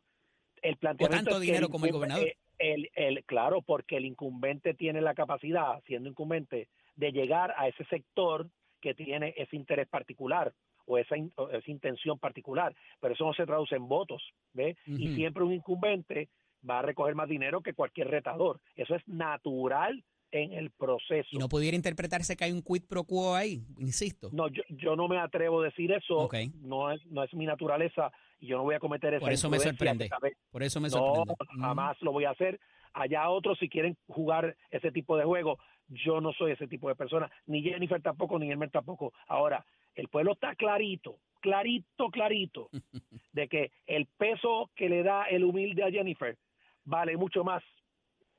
El 0.62 0.76
planteamiento 0.78 1.30
tanto 1.30 1.36
es 1.36 1.40
que 1.46 1.46
dinero 1.46 1.68
como 1.68 1.86
el 1.86 1.92
gobernador. 1.92 2.26
eh, 2.26 2.36
El, 2.58 2.90
el, 2.94 3.24
claro, 3.24 3.62
porque 3.62 3.96
el 3.98 4.04
incumbente 4.04 4.74
tiene 4.74 5.00
la 5.00 5.14
capacidad, 5.14 5.80
siendo 5.86 6.08
incumbente, 6.08 6.68
de 6.96 7.12
llegar 7.12 7.54
a 7.56 7.68
ese 7.68 7.84
sector 7.84 8.48
que 8.80 8.94
tiene 8.94 9.34
ese 9.36 9.56
interés 9.56 9.88
particular 9.88 10.52
o 10.86 10.98
esa, 10.98 11.16
in- 11.16 11.32
o 11.36 11.48
esa 11.50 11.70
intención 11.70 12.18
particular, 12.18 12.74
pero 13.00 13.14
eso 13.14 13.24
no 13.24 13.34
se 13.34 13.46
traduce 13.46 13.76
en 13.76 13.86
votos, 13.86 14.22
¿ve? 14.52 14.76
Y 14.86 15.14
siempre 15.14 15.44
un 15.44 15.52
incumbente 15.52 16.28
va 16.68 16.80
a 16.80 16.82
recoger 16.82 17.14
más 17.14 17.28
dinero 17.28 17.60
que 17.62 17.74
cualquier 17.74 18.08
retador. 18.08 18.60
Eso 18.74 18.94
es 18.94 19.06
natural 19.06 20.02
en 20.32 20.52
el 20.52 20.70
proceso. 20.70 21.28
Y 21.32 21.38
no 21.38 21.48
pudiera 21.48 21.76
interpretarse 21.76 22.36
que 22.36 22.44
hay 22.44 22.52
un 22.52 22.62
quid 22.62 22.84
pro 22.88 23.04
quo 23.04 23.34
ahí, 23.34 23.62
insisto. 23.78 24.30
No, 24.32 24.48
yo, 24.48 24.62
yo 24.68 24.94
no 24.96 25.08
me 25.08 25.18
atrevo 25.18 25.60
a 25.60 25.64
decir 25.64 25.90
eso, 25.92 26.28
no 26.62 26.90
es 26.92 27.04
no 27.06 27.24
es 27.24 27.32
mi 27.34 27.46
naturaleza 27.46 28.12
y 28.38 28.46
yo 28.48 28.56
no 28.56 28.62
voy 28.64 28.74
a 28.74 28.80
cometer 28.80 29.14
esa 29.14 29.20
Por 29.20 29.32
eso 29.32 29.50
me 29.50 29.58
sorprende. 29.58 30.08
Por 30.50 30.62
eso 30.62 30.80
me 30.80 30.88
no, 30.88 30.92
sorprende. 30.94 31.34
Mm. 31.56 31.60
jamás 31.60 32.00
lo 32.02 32.12
voy 32.12 32.24
a 32.24 32.30
hacer. 32.30 32.60
Allá 32.92 33.28
otros 33.30 33.58
si 33.58 33.68
quieren 33.68 33.96
jugar 34.08 34.56
ese 34.70 34.90
tipo 34.90 35.16
de 35.16 35.24
juego, 35.24 35.58
yo 35.90 36.20
no 36.20 36.32
soy 36.32 36.52
ese 36.52 36.66
tipo 36.66 36.88
de 36.88 36.94
persona, 36.94 37.30
ni 37.46 37.62
Jennifer 37.62 38.00
tampoco, 38.00 38.38
ni 38.38 38.50
Elmer 38.50 38.70
tampoco. 38.70 39.12
Ahora, 39.26 39.64
el 39.94 40.08
pueblo 40.08 40.32
está 40.32 40.54
clarito, 40.54 41.18
clarito, 41.40 42.10
clarito, 42.10 42.68
de 43.32 43.48
que 43.48 43.72
el 43.86 44.06
peso 44.06 44.70
que 44.74 44.88
le 44.88 45.02
da 45.02 45.24
el 45.24 45.44
humilde 45.44 45.84
a 45.84 45.90
Jennifer 45.90 46.36
vale 46.84 47.16
mucho 47.16 47.44
más 47.44 47.62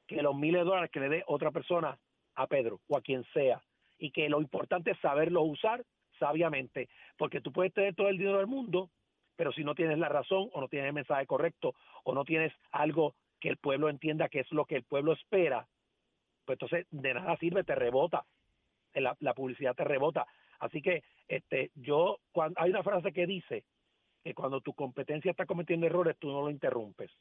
que 0.08 0.22
los 0.22 0.36
miles 0.36 0.62
de 0.62 0.66
dólares 0.66 0.92
que 0.92 1.00
le 1.00 1.10
dé 1.10 1.24
otra 1.28 1.52
persona 1.52 1.98
a 2.36 2.48
Pedro 2.48 2.80
o 2.88 2.98
a 2.98 3.02
quien 3.02 3.24
sea. 3.34 3.62
Y 3.98 4.12
que 4.12 4.30
lo 4.30 4.42
importante 4.42 4.92
es 4.92 5.00
saberlo 5.00 5.44
usar 5.44 5.84
sabiamente, 6.18 6.90
porque 7.18 7.42
tú 7.42 7.52
puedes 7.52 7.74
tener 7.74 7.96
todo 7.96 8.10
el 8.10 8.18
dinero 8.18 8.38
del 8.38 8.48
mundo, 8.48 8.90
pero 9.36 9.52
si 9.52 9.64
no 9.64 9.76
tienes 9.76 9.98
la 9.98 10.10
razón 10.10 10.50
o 10.54 10.62
no 10.62 10.68
tienes 10.68 10.88
el 10.88 10.94
mensaje 10.94 11.26
correcto 11.26 11.76
o 12.04 12.14
no 12.14 12.26
tienes 12.26 12.54
algo 12.72 13.16
que 13.40 13.50
el 13.50 13.58
pueblo 13.58 13.90
entienda 13.90 14.30
que 14.30 14.40
es 14.40 14.52
lo 14.52 14.66
que 14.66 14.76
el 14.76 14.84
pueblo 14.84 15.14
espera, 15.14 15.68
pues 16.45 16.56
entonces 16.56 16.88
de 16.91 17.13
nada 17.13 17.38
sirve, 17.38 17.63
te 17.63 17.75
rebota, 17.75 18.25
la, 18.93 19.34
publicidad 19.34 19.75
te 19.75 19.84
rebota. 19.84 20.25
Así 20.60 20.82
que 20.82 21.04
este, 21.27 21.71
yo, 21.75 22.19
cuando, 22.32 22.60
hay 22.62 22.69
una 22.69 22.84
frase 22.84 23.12
que 23.12 23.25
dice 23.25 23.63
que 24.23 24.34
cuando 24.34 24.62
tu 24.62 24.73
competencia 24.73 25.32
está 25.32 25.45
cometiendo 25.45 25.88
errores, 25.88 26.17
tú 26.19 26.32
no 26.32 26.41
lo 26.41 26.49
interrumpes. 26.49 27.12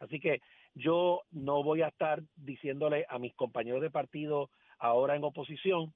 Así 0.00 0.20
que 0.20 0.40
yo 0.74 1.22
no 1.30 1.62
voy 1.62 1.82
a 1.82 1.88
estar 1.88 2.22
diciéndole 2.36 3.06
a 3.08 3.18
mis 3.18 3.34
compañeros 3.34 3.80
de 3.80 3.90
partido 3.90 4.50
ahora 4.78 5.16
en 5.16 5.24
oposición 5.24 5.94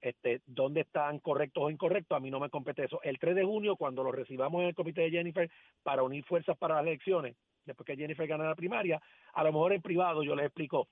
este, 0.00 0.42
dónde 0.46 0.82
están 0.82 1.18
correctos 1.18 1.64
o 1.64 1.70
incorrectos, 1.70 2.16
a 2.16 2.20
mí 2.20 2.30
no 2.30 2.38
me 2.38 2.50
compete 2.50 2.84
eso. 2.84 3.00
El 3.02 3.18
3 3.18 3.34
de 3.34 3.44
junio, 3.44 3.76
cuando 3.76 4.04
lo 4.04 4.12
recibamos 4.12 4.60
en 4.62 4.68
el 4.68 4.74
comité 4.74 5.02
de 5.02 5.10
Jennifer 5.10 5.50
para 5.82 6.02
unir 6.02 6.24
fuerzas 6.24 6.56
para 6.56 6.76
las 6.76 6.86
elecciones, 6.86 7.36
después 7.64 7.86
que 7.86 7.96
Jennifer 7.96 8.26
gane 8.26 8.44
la 8.44 8.54
primaria, 8.54 9.00
a 9.32 9.44
lo 9.44 9.52
mejor 9.52 9.72
en 9.72 9.82
privado 9.82 10.22
yo 10.22 10.36
les 10.36 10.46
explico 10.46 10.88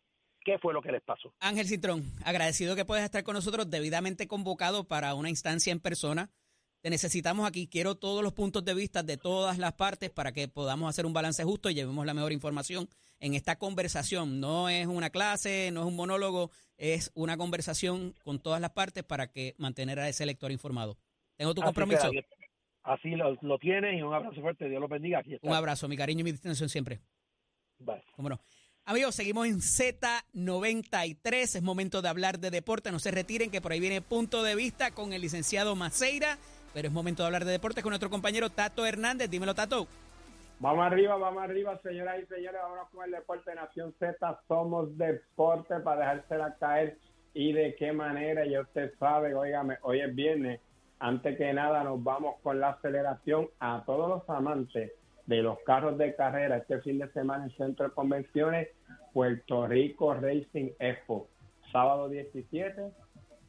qué 0.46 0.58
fue 0.58 0.72
lo 0.72 0.80
que 0.80 0.92
les 0.92 1.02
pasó. 1.02 1.34
Ángel 1.40 1.66
Cintrón, 1.66 2.04
agradecido 2.24 2.76
que 2.76 2.84
puedas 2.84 3.04
estar 3.04 3.24
con 3.24 3.34
nosotros, 3.34 3.68
debidamente 3.68 4.28
convocado 4.28 4.84
para 4.84 5.12
una 5.14 5.28
instancia 5.28 5.72
en 5.72 5.80
persona. 5.80 6.30
Te 6.82 6.88
necesitamos 6.88 7.48
aquí. 7.48 7.66
Quiero 7.66 7.96
todos 7.96 8.22
los 8.22 8.32
puntos 8.32 8.64
de 8.64 8.72
vista 8.72 9.02
de 9.02 9.16
todas 9.16 9.58
las 9.58 9.72
partes 9.72 10.08
para 10.10 10.30
que 10.30 10.46
podamos 10.46 10.88
hacer 10.88 11.04
un 11.04 11.12
balance 11.12 11.42
justo 11.42 11.68
y 11.68 11.74
llevemos 11.74 12.06
la 12.06 12.14
mejor 12.14 12.32
información 12.32 12.88
en 13.18 13.34
esta 13.34 13.56
conversación. 13.58 14.38
No 14.38 14.68
es 14.68 14.86
una 14.86 15.10
clase, 15.10 15.70
no 15.72 15.80
es 15.80 15.86
un 15.86 15.96
monólogo, 15.96 16.52
es 16.76 17.10
una 17.16 17.36
conversación 17.36 18.14
con 18.22 18.38
todas 18.38 18.60
las 18.60 18.70
partes 18.70 19.02
para 19.02 19.26
que 19.26 19.56
mantener 19.58 19.98
a 19.98 20.08
ese 20.08 20.22
elector 20.22 20.52
informado. 20.52 20.96
Tengo 21.34 21.54
tu 21.54 21.62
Así 21.62 21.66
compromiso. 21.66 22.08
Así 22.84 23.10
lo, 23.16 23.36
lo 23.42 23.58
tienes 23.58 23.98
y 23.98 24.02
un 24.02 24.14
abrazo 24.14 24.40
fuerte. 24.40 24.68
Dios 24.68 24.80
los 24.80 24.88
bendiga. 24.88 25.18
Aquí 25.18 25.34
está. 25.34 25.48
Un 25.48 25.54
abrazo, 25.54 25.88
mi 25.88 25.96
cariño 25.96 26.20
y 26.20 26.24
mi 26.24 26.32
distinción 26.32 26.68
siempre. 26.68 27.00
Bye. 27.80 28.04
¿Cómo 28.14 28.28
no? 28.28 28.40
Amigos, 28.88 29.16
seguimos 29.16 29.48
en 29.48 29.56
Z93. 29.56 31.56
Es 31.56 31.60
momento 31.60 32.02
de 32.02 32.08
hablar 32.08 32.38
de 32.38 32.52
deporte. 32.52 32.92
No 32.92 33.00
se 33.00 33.10
retiren, 33.10 33.50
que 33.50 33.60
por 33.60 33.72
ahí 33.72 33.80
viene 33.80 34.00
punto 34.00 34.44
de 34.44 34.54
vista 34.54 34.92
con 34.92 35.12
el 35.12 35.22
licenciado 35.22 35.74
Maceira. 35.74 36.38
Pero 36.72 36.86
es 36.86 36.94
momento 36.94 37.24
de 37.24 37.26
hablar 37.26 37.44
de 37.44 37.50
deporte 37.50 37.82
con 37.82 37.90
nuestro 37.90 38.10
compañero 38.10 38.48
Tato 38.48 38.86
Hernández. 38.86 39.28
Dímelo, 39.28 39.56
Tato. 39.56 39.88
Vamos 40.60 40.86
arriba, 40.86 41.16
vamos 41.16 41.42
arriba, 41.42 41.76
señoras 41.82 42.22
y 42.22 42.26
señores. 42.26 42.60
Vámonos 42.62 42.88
con 42.90 43.04
el 43.04 43.10
Deporte 43.10 43.56
Nación 43.56 43.92
Z. 43.98 44.40
Somos 44.46 44.96
deporte 44.96 45.80
para 45.80 46.02
dejársela 46.02 46.54
caer. 46.60 46.96
Y 47.34 47.54
de 47.54 47.74
qué 47.74 47.90
manera, 47.90 48.46
ya 48.46 48.60
usted 48.60 48.92
sabe, 49.00 49.34
óigame, 49.34 49.78
hoy 49.82 50.00
es 50.00 50.14
viernes. 50.14 50.60
Antes 51.00 51.36
que 51.36 51.52
nada, 51.52 51.82
nos 51.82 52.04
vamos 52.04 52.36
con 52.40 52.60
la 52.60 52.68
aceleración 52.68 53.48
a 53.58 53.82
todos 53.84 54.08
los 54.08 54.30
amantes 54.30 54.92
de 55.26 55.42
los 55.42 55.58
carros 55.60 55.98
de 55.98 56.14
carrera. 56.14 56.56
Este 56.56 56.80
fin 56.80 56.98
de 56.98 57.08
semana 57.12 57.44
en 57.44 57.56
Centro 57.56 57.88
de 57.88 57.94
Convenciones, 57.94 58.68
Puerto 59.12 59.66
Rico 59.66 60.14
Racing 60.14 60.70
Expo. 60.78 61.28
Sábado 61.72 62.08
17 62.08 62.90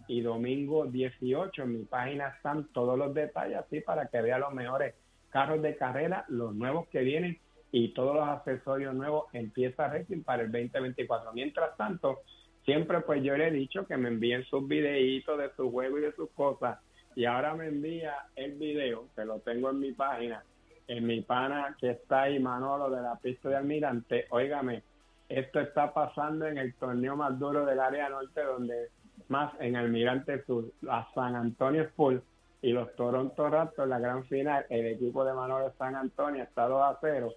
y 0.07 0.21
domingo 0.21 0.85
18. 0.85 1.63
En 1.63 1.79
mi 1.79 1.85
página 1.85 2.29
están 2.29 2.67
todos 2.73 2.97
los 2.97 3.13
detalles, 3.13 3.57
así 3.57 3.81
para 3.81 4.07
que 4.07 4.21
vea 4.21 4.39
los 4.39 4.53
mejores 4.53 4.95
carros 5.29 5.61
de 5.61 5.75
carrera, 5.75 6.25
los 6.29 6.55
nuevos 6.55 6.87
que 6.87 7.01
vienen 7.01 7.37
y 7.71 7.93
todos 7.93 8.15
los 8.15 8.27
accesorios 8.27 8.95
nuevos 8.95 9.25
en 9.33 9.51
Pieza 9.51 9.87
Racing 9.87 10.23
para 10.23 10.43
el 10.43 10.51
2024. 10.51 11.31
Mientras 11.33 11.75
tanto, 11.77 12.21
siempre 12.65 13.01
pues 13.01 13.21
yo 13.23 13.37
le 13.37 13.49
he 13.49 13.51
dicho 13.51 13.85
que 13.85 13.97
me 13.97 14.09
envíen 14.09 14.43
sus 14.45 14.67
videitos 14.67 15.37
de 15.37 15.51
su 15.55 15.71
juego 15.71 15.99
y 15.99 16.01
de 16.01 16.13
sus 16.13 16.29
cosas. 16.31 16.79
Y 17.15 17.25
ahora 17.25 17.55
me 17.55 17.67
envía 17.67 18.13
el 18.35 18.53
video, 18.53 19.07
que 19.15 19.25
lo 19.25 19.39
tengo 19.39 19.71
en 19.71 19.79
mi 19.79 19.91
página, 19.91 20.43
en 20.87 21.05
mi 21.05 21.21
pana 21.21 21.75
que 21.79 21.91
está 21.91 22.23
ahí, 22.23 22.39
Manolo, 22.39 22.89
de 22.89 23.01
la 23.01 23.15
pista 23.15 23.49
de 23.49 23.57
Almirante. 23.57 24.25
Óigame, 24.29 24.83
esto 25.29 25.59
está 25.59 25.93
pasando 25.93 26.47
en 26.47 26.57
el 26.57 26.73
torneo 26.75 27.15
más 27.15 27.37
duro 27.37 27.65
del 27.65 27.79
área 27.79 28.09
norte, 28.09 28.43
donde 28.43 28.89
más 29.27 29.53
en 29.59 29.75
Almirante 29.75 30.43
Sur, 30.45 30.65
a 30.89 31.07
San 31.13 31.35
Antonio 31.35 31.83
Spurs 31.83 32.21
y 32.61 32.71
los 32.71 32.93
Toronto 32.95 33.49
Raptors, 33.49 33.89
la 33.89 33.99
gran 33.99 34.23
final, 34.25 34.65
el 34.69 34.87
equipo 34.87 35.23
de 35.25 35.33
Manolo 35.33 35.73
San 35.77 35.95
Antonio 35.95 36.43
está 36.43 36.67
2 36.67 36.81
a 36.81 36.97
0. 37.01 37.33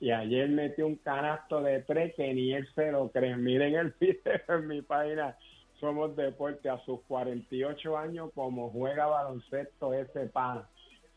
Y 0.00 0.10
ayer 0.10 0.48
metió 0.48 0.86
un 0.86 0.96
canasto 0.96 1.62
de 1.62 1.82
tres 1.82 2.14
que 2.16 2.32
ni 2.34 2.52
él 2.52 2.66
se 2.74 2.90
lo 2.90 3.10
cree. 3.10 3.36
Miren 3.36 3.74
el 3.74 3.94
video 4.00 4.40
en 4.48 4.66
mi 4.66 4.82
página. 4.82 5.36
Somos 5.78 6.16
Deporte 6.16 6.68
a 6.68 6.78
sus 6.84 7.00
48 7.02 7.98
años, 7.98 8.30
como 8.34 8.70
juega 8.70 9.06
baloncesto 9.06 9.92
ese 9.94 10.26
pana. 10.26 10.68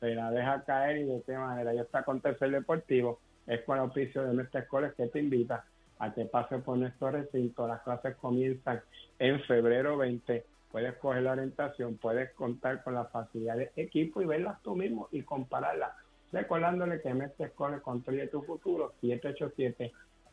Se 0.06 0.14
la 0.14 0.30
deja 0.30 0.64
caer 0.66 0.98
y 0.98 1.04
de 1.06 1.24
qué 1.26 1.36
manera. 1.36 1.74
Ya 1.74 1.82
está 1.82 2.04
con 2.04 2.22
tercer 2.22 2.52
deportivo. 2.52 3.20
Es 3.48 3.62
con 3.62 3.80
el 3.80 3.86
oficio 3.86 4.24
de 4.24 4.36
nuestra 4.36 4.62
escuela 4.62 4.94
que 4.96 5.08
te 5.08 5.20
invita 5.20 5.66
a 5.98 6.14
que 6.14 6.26
pase 6.26 6.60
por 6.60 6.78
nuestro 6.78 7.10
recinto. 7.10 7.68
Las 7.68 7.82
clases 7.82 8.16
comienzan 8.18 8.82
en 9.18 9.42
febrero 9.42 9.98
20 9.98 10.46
puedes 10.72 10.96
coger 10.98 11.24
la 11.24 11.32
orientación, 11.32 11.98
puedes 11.98 12.32
contar 12.34 12.84
con 12.84 12.94
las 12.96 13.10
facilidades 13.10 13.74
de 13.76 13.84
equipo 13.84 14.22
y 14.22 14.26
verlas 14.26 14.62
tú 14.62 14.76
mismo 14.76 15.08
y 15.10 15.22
compararlas. 15.22 15.94
Recordándole 16.34 17.02
que 17.02 17.14
Mestre 17.14 17.46
Escoles 17.46 17.82
construye 17.82 18.28
tu 18.28 18.42
futuro, 18.42 18.94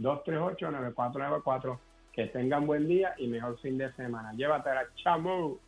787-238-9494. 0.01 1.79
Que 2.13 2.27
tengan 2.27 2.67
buen 2.67 2.89
día 2.89 3.15
y 3.17 3.29
mejor 3.29 3.59
fin 3.61 3.79
de 3.79 3.91
semana. 3.93 4.33
Llévatela, 4.35 4.83
chamo. 4.97 5.59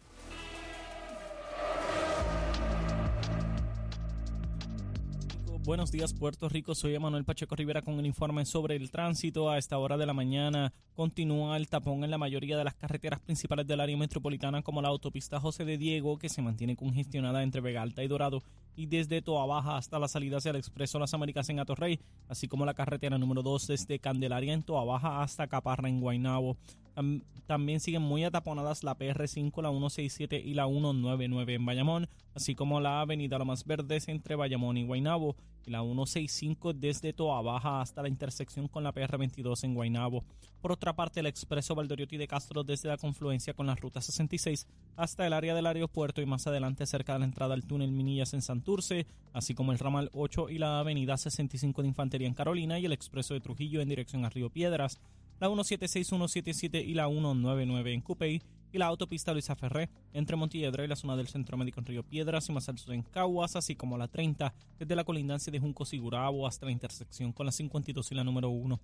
Buenos 5.64 5.90
días, 5.90 6.12
Puerto 6.12 6.50
Rico. 6.50 6.74
Soy 6.74 6.94
Emanuel 6.94 7.24
Pacheco 7.24 7.57
Rivera 7.57 7.81
con 7.81 7.98
el 7.98 8.05
informe 8.05 8.44
sobre 8.44 8.77
el 8.77 8.90
tránsito. 8.90 9.48
A 9.48 9.57
esta 9.57 9.79
hora 9.79 9.96
de 9.96 10.05
la 10.05 10.12
mañana 10.12 10.74
continúa 10.94 11.57
el 11.57 11.70
tapón 11.70 12.05
en 12.05 12.11
la 12.11 12.18
mayoría 12.18 12.59
de 12.59 12.64
las 12.64 12.74
carreteras 12.74 13.20
principales 13.20 13.66
del 13.66 13.81
área 13.81 13.96
metropolitana, 13.96 14.61
como 14.61 14.83
la 14.83 14.88
autopista 14.88 15.40
José 15.40 15.64
de 15.64 15.79
Diego, 15.79 16.18
que 16.18 16.29
se 16.29 16.42
mantiene 16.42 16.77
congestionada 16.77 17.42
entre 17.42 17.62
Vega 17.62 17.81
Alta 17.81 18.05
y 18.05 18.09
Dorado, 18.09 18.42
y 18.77 18.87
desde 18.87 19.22
Toa 19.22 19.46
Baja 19.46 19.79
hasta 19.79 19.98
la 19.98 20.07
salida 20.07 20.37
hacia 20.37 20.50
el 20.50 20.57
Expreso 20.57 20.98
Las 20.98 21.14
Américas 21.14 21.48
en 21.48 21.59
Atorrey, 21.59 21.98
así 22.29 22.46
como 22.46 22.66
la 22.66 22.74
carretera 22.74 23.16
número 23.16 23.42
2 23.42 23.66
desde 23.68 23.98
Candelaria 23.98 24.53
en 24.53 24.64
Toa 24.64 24.85
Baja 24.85 25.22
hasta 25.22 25.46
Caparra 25.46 25.88
en 25.88 25.98
Guaynabo. 25.98 26.59
Tam- 26.94 27.22
También 27.46 27.80
siguen 27.80 28.02
muy 28.02 28.24
ataponadas 28.24 28.83
la 28.85 28.96
PR5, 28.96 29.62
la 29.62 29.70
167 29.70 30.40
y 30.40 30.54
la 30.54 30.66
199 30.66 31.54
en 31.54 31.66
Bayamón, 31.66 32.09
así 32.35 32.54
como 32.54 32.80
la 32.80 33.00
avenida 33.02 33.38
Lomas 33.38 33.64
Verdes 33.66 34.09
entre 34.09 34.35
Bayamón 34.37 34.78
y 34.78 34.85
Guaynabo, 34.87 35.37
y 35.66 35.70
la 35.70 35.83
165 35.83 36.72
desde 36.72 37.12
Toa 37.12 37.42
Baja 37.42 37.80
hasta 37.83 38.00
la 38.02 38.09
intersección 38.09 38.68
con 38.68 38.83
la 38.85 38.94
PR22 38.94 39.64
en 39.64 39.74
Guaynabo. 39.74 40.24
Por 40.62 40.72
otra 40.72 40.94
parte, 40.96 41.20
el 41.20 41.26
expreso 41.26 41.74
Valdoriotti 41.74 42.16
de 42.16 42.26
Castro 42.26 42.64
desde 42.64 42.88
la 42.88 42.96
confluencia 42.96 43.52
con 43.52 43.66
la 43.66 43.74
ruta 43.74 44.00
66 44.00 44.66
hasta 44.96 45.26
el 45.26 45.35
área 45.35 45.54
del 45.54 45.66
aeropuerto 45.66 46.22
y 46.22 46.26
más 46.26 46.46
adelante 46.46 46.87
cerca 46.87 47.12
de 47.12 47.18
la 47.18 47.24
entrada 47.26 47.52
al 47.52 47.66
túnel 47.66 47.92
Minillas 47.92 48.33
en 48.33 48.40
Santurce, 48.40 49.07
así 49.35 49.52
como 49.54 49.72
el 49.72 49.78
ramal 49.78 50.09
8 50.14 50.48
y 50.48 50.57
la 50.57 50.78
avenida 50.80 51.18
65 51.18 51.83
de 51.83 51.88
Infantería 51.88 52.28
en 52.28 52.33
Carolina 52.35 52.78
y 52.78 52.87
el 52.87 52.92
expreso 52.92 53.35
de 53.35 53.40
Trujillo 53.40 53.83
en 53.83 53.90
dirección 53.90 54.24
a 54.24 54.30
Río 54.30 54.48
Piedras, 54.48 54.98
la 55.40 55.49
176, 55.49 56.07
177 56.07 56.81
y 56.81 56.94
la 56.94 57.07
199 57.07 57.92
en 57.92 58.01
Cupey 58.01 58.42
y 58.73 58.79
la 58.79 58.87
autopista 58.87 59.33
Luisa 59.33 59.55
Ferré 59.55 59.88
entre 60.12 60.37
Montilledra 60.37 60.85
y 60.85 60.88
la 60.88 60.97
zona 60.97 61.16
del 61.16 61.29
Centro 61.29 61.57
Médico 61.57 61.81
en 61.81 61.87
Río 61.87 62.03
Piedras 62.03 62.49
y 62.49 62.53
más 62.53 62.68
al 62.68 62.79
sur 62.79 62.92
en 62.92 63.03
Caguas, 63.03 63.55
así 63.57 63.77
como 63.77 63.97
la 63.97 64.09
30 64.09 64.53
desde 64.79 64.97
la 64.97 65.05
colindancia 65.05 65.51
de 65.53 65.61
Junco 65.61 65.85
Sigurabo 65.85 66.47
hasta 66.47 66.66
la 66.66 66.73
intersección 66.73 67.33
con 67.33 67.47
la 67.47 67.53
52 67.53 68.11
y 68.11 68.14
la 68.14 68.25
número 68.25 68.49
1. 68.49 68.81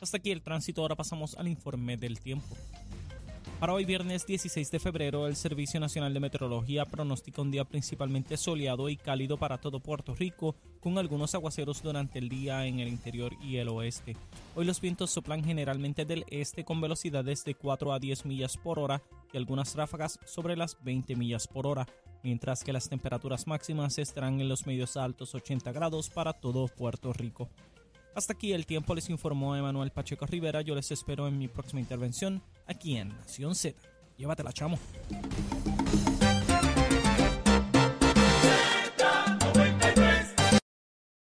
Hasta 0.00 0.16
aquí 0.16 0.30
el 0.30 0.42
tránsito, 0.42 0.82
ahora 0.82 0.96
pasamos 0.96 1.36
al 1.36 1.46
informe 1.46 1.96
del 1.96 2.18
tiempo. 2.18 2.56
Para 3.60 3.74
hoy 3.74 3.84
viernes 3.84 4.26
16 4.26 4.70
de 4.70 4.78
febrero, 4.78 5.26
el 5.26 5.36
Servicio 5.36 5.78
Nacional 5.80 6.14
de 6.14 6.20
Meteorología 6.20 6.86
pronostica 6.86 7.42
un 7.42 7.50
día 7.50 7.66
principalmente 7.66 8.38
soleado 8.38 8.88
y 8.88 8.96
cálido 8.96 9.36
para 9.36 9.58
todo 9.58 9.80
Puerto 9.80 10.14
Rico, 10.14 10.56
con 10.80 10.96
algunos 10.96 11.34
aguaceros 11.34 11.82
durante 11.82 12.18
el 12.18 12.30
día 12.30 12.64
en 12.64 12.80
el 12.80 12.88
interior 12.88 13.34
y 13.42 13.58
el 13.58 13.68
oeste. 13.68 14.16
Hoy 14.56 14.64
los 14.64 14.80
vientos 14.80 15.10
soplan 15.10 15.44
generalmente 15.44 16.06
del 16.06 16.24
este 16.30 16.64
con 16.64 16.80
velocidades 16.80 17.44
de 17.44 17.54
4 17.54 17.92
a 17.92 17.98
10 17.98 18.24
millas 18.24 18.56
por 18.56 18.78
hora 18.78 19.02
y 19.30 19.36
algunas 19.36 19.74
ráfagas 19.74 20.18
sobre 20.24 20.56
las 20.56 20.82
20 20.82 21.14
millas 21.16 21.46
por 21.46 21.66
hora, 21.66 21.86
mientras 22.22 22.64
que 22.64 22.72
las 22.72 22.88
temperaturas 22.88 23.46
máximas 23.46 23.98
estarán 23.98 24.40
en 24.40 24.48
los 24.48 24.66
medios 24.66 24.96
altos 24.96 25.34
80 25.34 25.70
grados 25.72 26.08
para 26.08 26.32
todo 26.32 26.66
Puerto 26.66 27.12
Rico. 27.12 27.50
Hasta 28.14 28.32
aquí 28.32 28.52
el 28.52 28.66
tiempo 28.66 28.94
les 28.94 29.08
informó 29.08 29.56
Emanuel 29.56 29.90
Pacheco 29.92 30.26
Rivera. 30.26 30.62
Yo 30.62 30.74
les 30.74 30.90
espero 30.90 31.28
en 31.28 31.38
mi 31.38 31.48
próxima 31.48 31.80
intervención 31.80 32.42
aquí 32.66 32.96
en 32.96 33.08
Nación 33.08 33.54
Z. 33.54 33.76
Llévatela, 34.16 34.52
chamo. 34.52 34.78